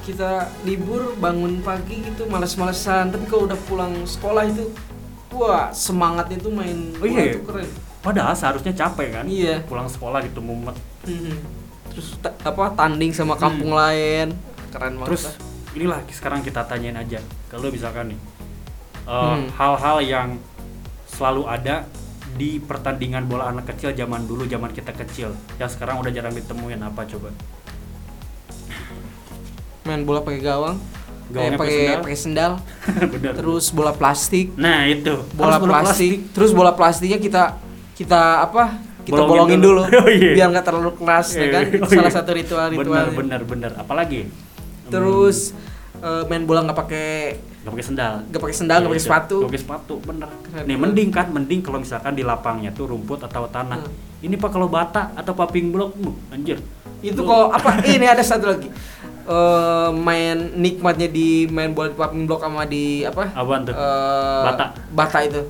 [0.00, 0.30] kita
[0.62, 4.70] libur bangun pagi gitu males-malesan tapi kalau udah pulang sekolah itu
[5.36, 7.36] wah semangatnya tuh main Oh iya.
[7.36, 7.68] tuh keren
[8.00, 10.74] padahal seharusnya capek kan iya pulang sekolah gitu mumet
[11.04, 11.36] Mhm.
[11.90, 14.32] terus apa tanding sama kampung lain
[14.68, 15.06] keren banget Hmm.
[15.06, 15.34] terus lah.
[15.72, 18.20] inilah sekarang kita tanyain aja kalau misalkan nih
[19.04, 19.46] eh, Hmm.
[19.52, 20.28] hal-hal yang
[21.06, 21.86] selalu ada
[22.32, 26.80] di pertandingan bola anak kecil zaman dulu zaman kita kecil yang sekarang udah jarang ditemuin
[26.80, 27.32] apa coba
[29.84, 30.76] main bola pakai gawang
[31.26, 32.02] Gawangnya eh, pakai pakai sendal?
[32.02, 32.52] pakai sendal.
[33.14, 33.32] Bener.
[33.34, 34.46] Terus bola plastik.
[34.54, 35.14] Nah itu.
[35.32, 36.30] Bola Harus plastik.
[36.30, 37.42] terus bola plastiknya kita
[37.92, 38.78] kita apa?
[39.02, 39.82] Kita Bolongin bolongin, dulu.
[39.86, 40.32] dulu, Oh, iya.
[40.34, 41.62] biar nggak terlalu keras ya kan?
[41.82, 42.14] Oh, salah iya.
[42.14, 43.70] satu ritual bener ritual bener bener.
[43.74, 44.26] Apalagi?
[44.86, 45.54] Terus
[45.96, 47.08] eh, main bola nggak pakai
[47.62, 48.12] nggak pakai sendal.
[48.24, 49.36] nggak pakai sendal nggak pakai Iya, sepatu.
[49.36, 50.28] Nggak pakai sepatu bener.
[50.42, 53.82] Keren nih mending kan mending kalau misalkan di lapangnya tuh rumput atau tanah.
[53.82, 54.04] Hmm.
[54.16, 56.58] ini pak kalau bata atau paping blok uh, anjir.
[56.98, 57.84] Itu kok apa?
[57.84, 58.66] Ini ada satu lagi
[59.26, 63.26] Eh, main nikmatnya di main bola di popping block sama di apa?
[63.34, 63.74] Apaan tuh?
[63.74, 64.64] Eh, Bata.
[64.88, 65.42] bata itu.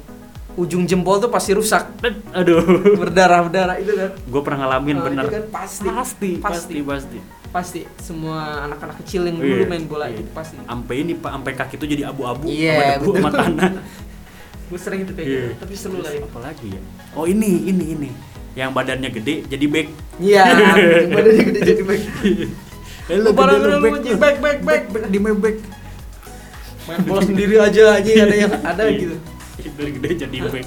[0.56, 1.84] Ujung jempol tuh pasti rusak.
[2.32, 2.64] Aduh.
[3.00, 4.16] Berdarah berdarah itu kan.
[4.16, 5.22] Gue pernah ngalamin Nah, bener.
[5.22, 5.84] itu kan pasti.
[5.86, 6.74] Pasti pasti.
[6.80, 7.80] pasti pasti.
[7.98, 10.20] Semua anak-anak kecil yang Iya, dulu main bola iya.
[10.20, 10.56] itu pasti.
[10.58, 13.72] Sampai ini pak sampai kaki tuh jadi abu-abu Iya, sama debu sama tanah.
[14.68, 15.40] Gue sering itu kayak Iya.
[15.42, 16.80] gitu tapi seru lah itu apalagi ya?
[17.12, 18.10] Oh ini ini ini.
[18.52, 19.88] Yang badannya gede jadi back.
[20.16, 20.42] Iya
[21.16, 22.02] badannya gede jadi back
[23.06, 25.56] Lu pada lu jadi back back back di back.
[26.86, 29.14] Main bola sendiri aja aja ada yang ada gitu.
[29.74, 30.66] Dari gede jadi back.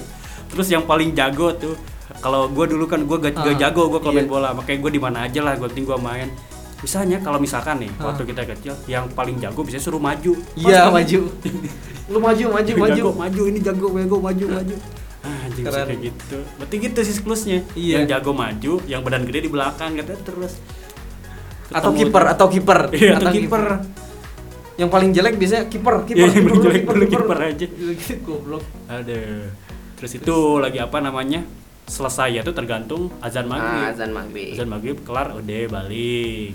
[0.50, 1.74] Terus yang paling jago tuh
[2.20, 4.32] kalau gue dulu kan gue gak, gak Ah, jago gue kalau main iya.
[4.32, 6.28] bola makanya gue di mana aja lah gue penting gue main.
[6.80, 8.12] Misalnya kalau misalkan nih Ah.
[8.12, 10.32] waktu kita kecil yang paling jago biasanya suruh maju.
[10.56, 11.20] Iya maju.
[12.10, 13.42] Lu maju maju maju jago maju.
[13.46, 14.76] ini jago jago maju maju.
[15.20, 15.84] Ah, anjing Keren.
[15.86, 16.38] kayak gitu.
[16.56, 18.00] Berarti gitu sih siklusnya Iya.
[18.00, 20.56] yang jago maju yang badan gede di belakang gitu terus
[21.70, 22.78] atau kiper atau kiper.
[22.92, 23.64] Iya atau kiper.
[24.80, 27.22] yang paling jelek biasanya kiper Iya, yang paling jelek kiper, dulu kiper.
[27.26, 27.66] kiper aja.
[28.26, 28.64] goblok.
[28.88, 29.18] Ada
[29.96, 31.44] terus itu lagi apa namanya?
[31.84, 33.82] Selesai ya tuh tergantung azan maghrib.
[33.82, 34.54] Ah, azan maghrib.
[34.54, 36.54] Azan maghrib kelar udah balik.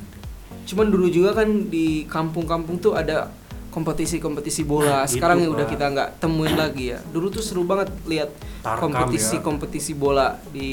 [0.66, 3.30] Cuman dulu juga kan di kampung-kampung tuh ada
[3.76, 5.04] kompetisi-kompetisi bola.
[5.04, 7.00] Nah, Sekarang yang udah kita nggak temuin lagi ya.
[7.12, 8.32] Dulu tuh seru banget lihat
[8.64, 8.96] Tarkam,
[9.44, 10.00] kompetisi ya.
[10.00, 10.72] bola di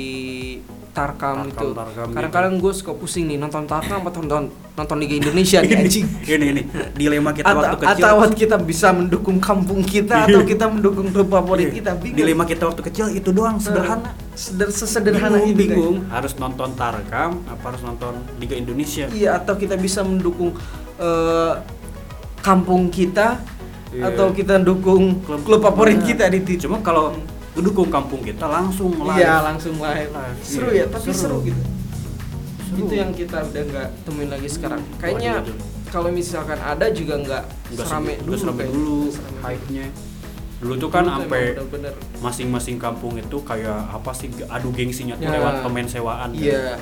[0.95, 1.69] Tarkam, Tarkam, itu.
[1.75, 2.15] Gitu.
[2.15, 6.07] Kadang-kadang gue suka pusing nih nonton Tarkam atau nonton nonton Liga Indonesia nih anjing.
[6.23, 6.63] ini ini
[6.95, 11.29] dilema kita Atau, waktu kecil atau kita bisa mendukung kampung kita atau kita mendukung klub
[11.29, 12.17] favorit kita bingung.
[12.23, 17.45] dilema kita waktu kecil itu doang sederhana Seder sesederhana bingung, itu bingung harus nonton Tarkam
[17.51, 20.57] apa harus nonton Liga Indonesia Iya, atau kita bisa mendukung
[20.97, 21.53] eh,
[22.43, 23.39] kampung kita
[23.89, 24.09] Iya.
[24.09, 26.57] atau kita dukung klub, favorit Nah, kita di TV.
[26.59, 27.13] cuma kalau
[27.55, 30.09] dukung kampung kita langsung live Iya, langsung live.
[30.09, 30.83] Live, Seru iya.
[30.83, 31.37] ya, tapi seru, Seru.
[31.45, 31.63] gitu.
[32.65, 32.79] Seru.
[32.83, 34.81] Itu yang kita udah nggak temuin lagi sekarang.
[34.81, 35.33] Hmm, Kayaknya
[35.87, 37.45] kalau misalkan ada juga nggak
[37.77, 38.35] serame se- dulu.
[38.35, 38.99] serame dulu
[39.41, 39.87] hype-nya
[40.57, 41.59] dulu tuh kan sampai
[42.17, 45.37] masing-masing kampung itu kayak apa sih adu gengsinya tuh Ya.
[45.37, 46.39] lewat pemain sewaan kan.
[46.39, 46.79] Iya.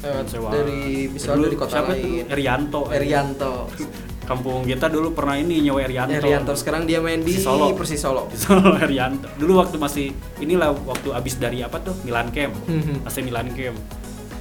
[0.00, 0.52] Lewat sewaan.
[0.52, 2.00] dari misalnya Dulu dari kota siapa tuh?
[2.00, 2.24] lain.
[2.26, 3.54] Erianto Erianto.
[4.28, 6.12] kampung kita dulu pernah ini nyewa Erianto.
[6.12, 6.52] Erianto.
[6.52, 7.72] Sekarang dia main di Solo.
[7.72, 8.28] Persis Solo.
[8.36, 9.32] Solo Erianto.
[9.34, 11.96] Dulu waktu masih inilah waktu abis dari apa tuh?
[12.04, 12.52] Milan Camp.
[12.68, 13.08] Mhm.
[13.08, 13.80] AC Milan Camp.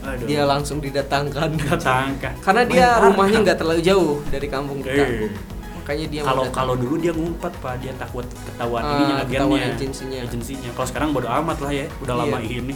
[0.04, 0.28] Aduh.
[0.28, 1.56] Dia langsung didatangkan.
[1.56, 5.04] datangkah Karena dia rumahnya nggak terlalu jauh dari kampung kita.
[5.04, 5.32] Eh.
[5.80, 7.80] Makanya dia kalau kalau dulu dia ngumpet pak.
[7.80, 9.76] Dia takut ketahuan Ah, ininya ketahuan agennya.
[9.80, 10.20] agensinya.
[10.22, 10.70] agensinya.
[10.76, 11.88] Kalau sekarang bodo amat lah ya.
[12.04, 12.22] Udah Iya.
[12.28, 12.76] lama ini.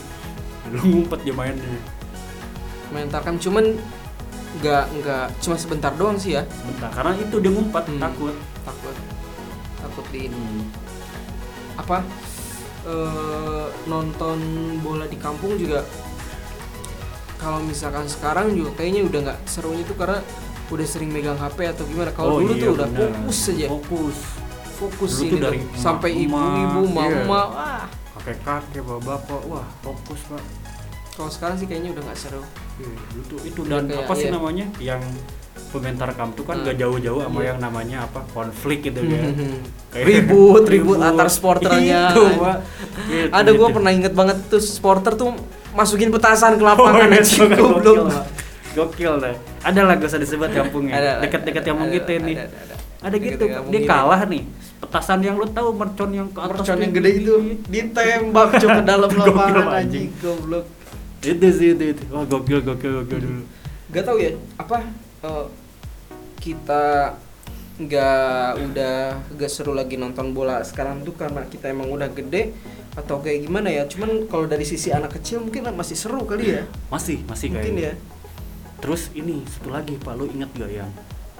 [0.71, 1.67] Dulu ngumpet dia mainnya.
[2.91, 3.35] Main Tarkam.
[3.35, 3.75] Cuman
[4.61, 7.97] nggak nggak cuma sebentar doang sih ya Bentar, karena itu dia ngumpat Hmm.
[7.99, 8.35] takut.
[8.61, 8.95] takut
[9.75, 10.63] takut di Hmm.
[11.75, 12.05] apa
[12.83, 14.37] eh, nonton
[14.79, 15.81] bola di kampung juga
[17.35, 20.21] kalau misalkan sekarang juga kayaknya udah nggak serunya itu karena
[20.67, 23.01] udah sering megang HP atau gimana kalau Oh, dulu iya, tuh udah benar.
[23.11, 24.17] fokus saja Fokus.
[24.77, 25.43] fokus Dulu ini tuh tuh.
[25.43, 26.93] dari sampai ibu-ibu iya.
[27.11, 27.83] mama wah
[28.13, 30.43] Kakek-kakek, bapak-bapak, wah fokus pak.
[31.11, 32.41] kalau sekarang sih kayaknya udah nggak seru
[33.41, 34.33] Itu Udah dan kayak, apa sih iya.
[34.33, 35.01] namanya yang
[35.67, 36.65] komentar kamu tuh kan Hmm.
[36.65, 37.47] gak jauh-jauh sama Iya.
[37.47, 38.99] yang namanya apa konflik gitu.
[39.91, 42.57] Kayak- ribut ribut antar sporternya Itu, Pak.
[43.07, 43.71] Gitu, ada gue gitu.
[43.73, 45.31] pernah inget banget tuh supporter tuh
[45.71, 48.03] masukin petasan ke Oh, lapangan anjing, gokil.
[48.05, 48.23] Pak.
[48.71, 49.35] Gokil deh.
[49.61, 50.93] Ada lah gak usah disebut kampungnya.
[50.93, 52.35] Ada, Dekat-dekat ada, kita nih.
[52.35, 52.75] ada, ada, ada.
[53.01, 54.43] Ada gitu, dia kalah nih.
[54.77, 57.33] Petasan yang lu tahu mercon yang ke atas Mercon yang gede itu
[57.65, 60.65] ditembak ke dalam lapangan anjing goblok.
[61.21, 62.03] Itu sih itu, itu.
[62.09, 63.43] Wah, gokil gokil gokil dulu.
[63.93, 64.77] Gak tau ya apa
[65.21, 65.45] eh,
[66.41, 67.13] kita
[67.81, 68.97] nggak udah
[69.41, 72.53] gak seru lagi nonton bola sekarang tuh karena kita emang udah gede
[72.93, 76.61] atau kayak gimana ya cuman kalau dari sisi anak kecil mungkin masih seru kali ya
[76.91, 77.95] Masih, masih mungkin kayaknya.
[77.95, 80.91] ya Terus ini satu lagi Pak, lu inget gak yang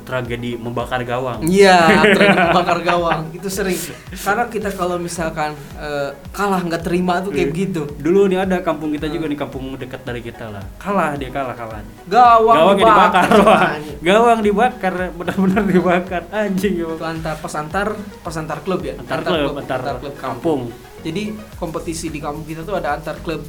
[0.01, 1.41] tragedi membakar gawang?
[1.41, 1.77] Iya,
[2.15, 3.77] tren bakar gawang itu sering.
[4.11, 7.51] Karena kita kalau misalkan eh, kalah nggak terima tuh kayak Iya.
[7.51, 7.81] begitu.
[7.95, 10.63] Dulu nih ada kampung kita juga nih, kampung dekat dari kita lah.
[10.77, 11.79] Kalah dia kalah kalah.
[12.05, 13.25] Gawang, Gawang dibakar.
[13.71, 13.97] Anjing.
[14.01, 16.21] Gawang dibakar, benar-benar dibakar.
[16.29, 16.85] Anjing ya.
[16.87, 17.87] Itu antar pas antar
[18.19, 18.93] pas antar klub ya.
[18.97, 20.61] Antar klub, antar, klub kampung.
[21.01, 23.41] Jadi kompetisi di kampung kita tuh ada antar klub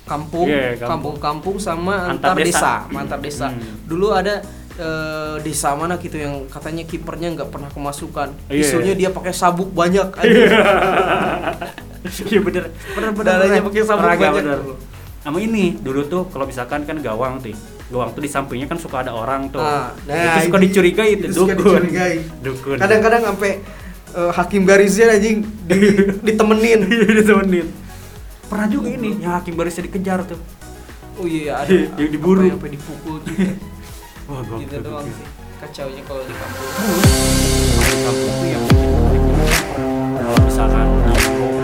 [0.00, 1.14] kampung, Iya, kampung.
[1.14, 2.50] kampung-kampung sama Antar antar, desa.
[2.86, 3.46] desa, antar desa.
[3.46, 3.86] Hmm.
[3.86, 4.42] Dulu ada
[4.80, 8.32] eh, desa mana gitu yang katanya kipernya nggak pernah kemasukan.
[8.48, 8.64] Iya.
[8.64, 10.08] Isunya dia pakai sabuk banyak.
[10.20, 10.50] anjing.
[12.26, 12.64] Iya bener,
[12.96, 13.26] bener bener.
[13.28, 13.68] Darahnya bener.
[13.68, 14.36] pakai sabuk Olahraga, banyak.
[14.40, 14.58] bener.
[15.20, 17.52] Sama ini dulu tuh kalau misalkan kan gawang tuh,
[17.92, 19.60] gawang tuh di sampingnya kan suka ada orang tuh.
[19.60, 21.84] Ah, nah, itu suka dicurigai itu, itu suka dukun.
[21.84, 22.16] dicurigai.
[22.40, 22.76] Dukun.
[22.80, 23.50] Kadang-kadang sampai
[24.16, 25.76] eh, hakim garisnya anjing di,
[26.26, 26.80] ditemenin.
[26.88, 27.66] ditemenin.
[28.48, 30.40] Pernah juga ini yang hakim barisnya dikejar tuh.
[31.20, 31.68] Oh iya ada
[32.00, 32.48] Yang diburu.
[32.48, 33.44] sampai dipukul juga.
[34.30, 35.26] Wah, gitu doang sih.
[35.58, 36.70] Kacaunya kalau di kampung.
[37.82, 38.64] Di kampung tuh yang
[40.22, 41.59] kalau misalkan nongkrong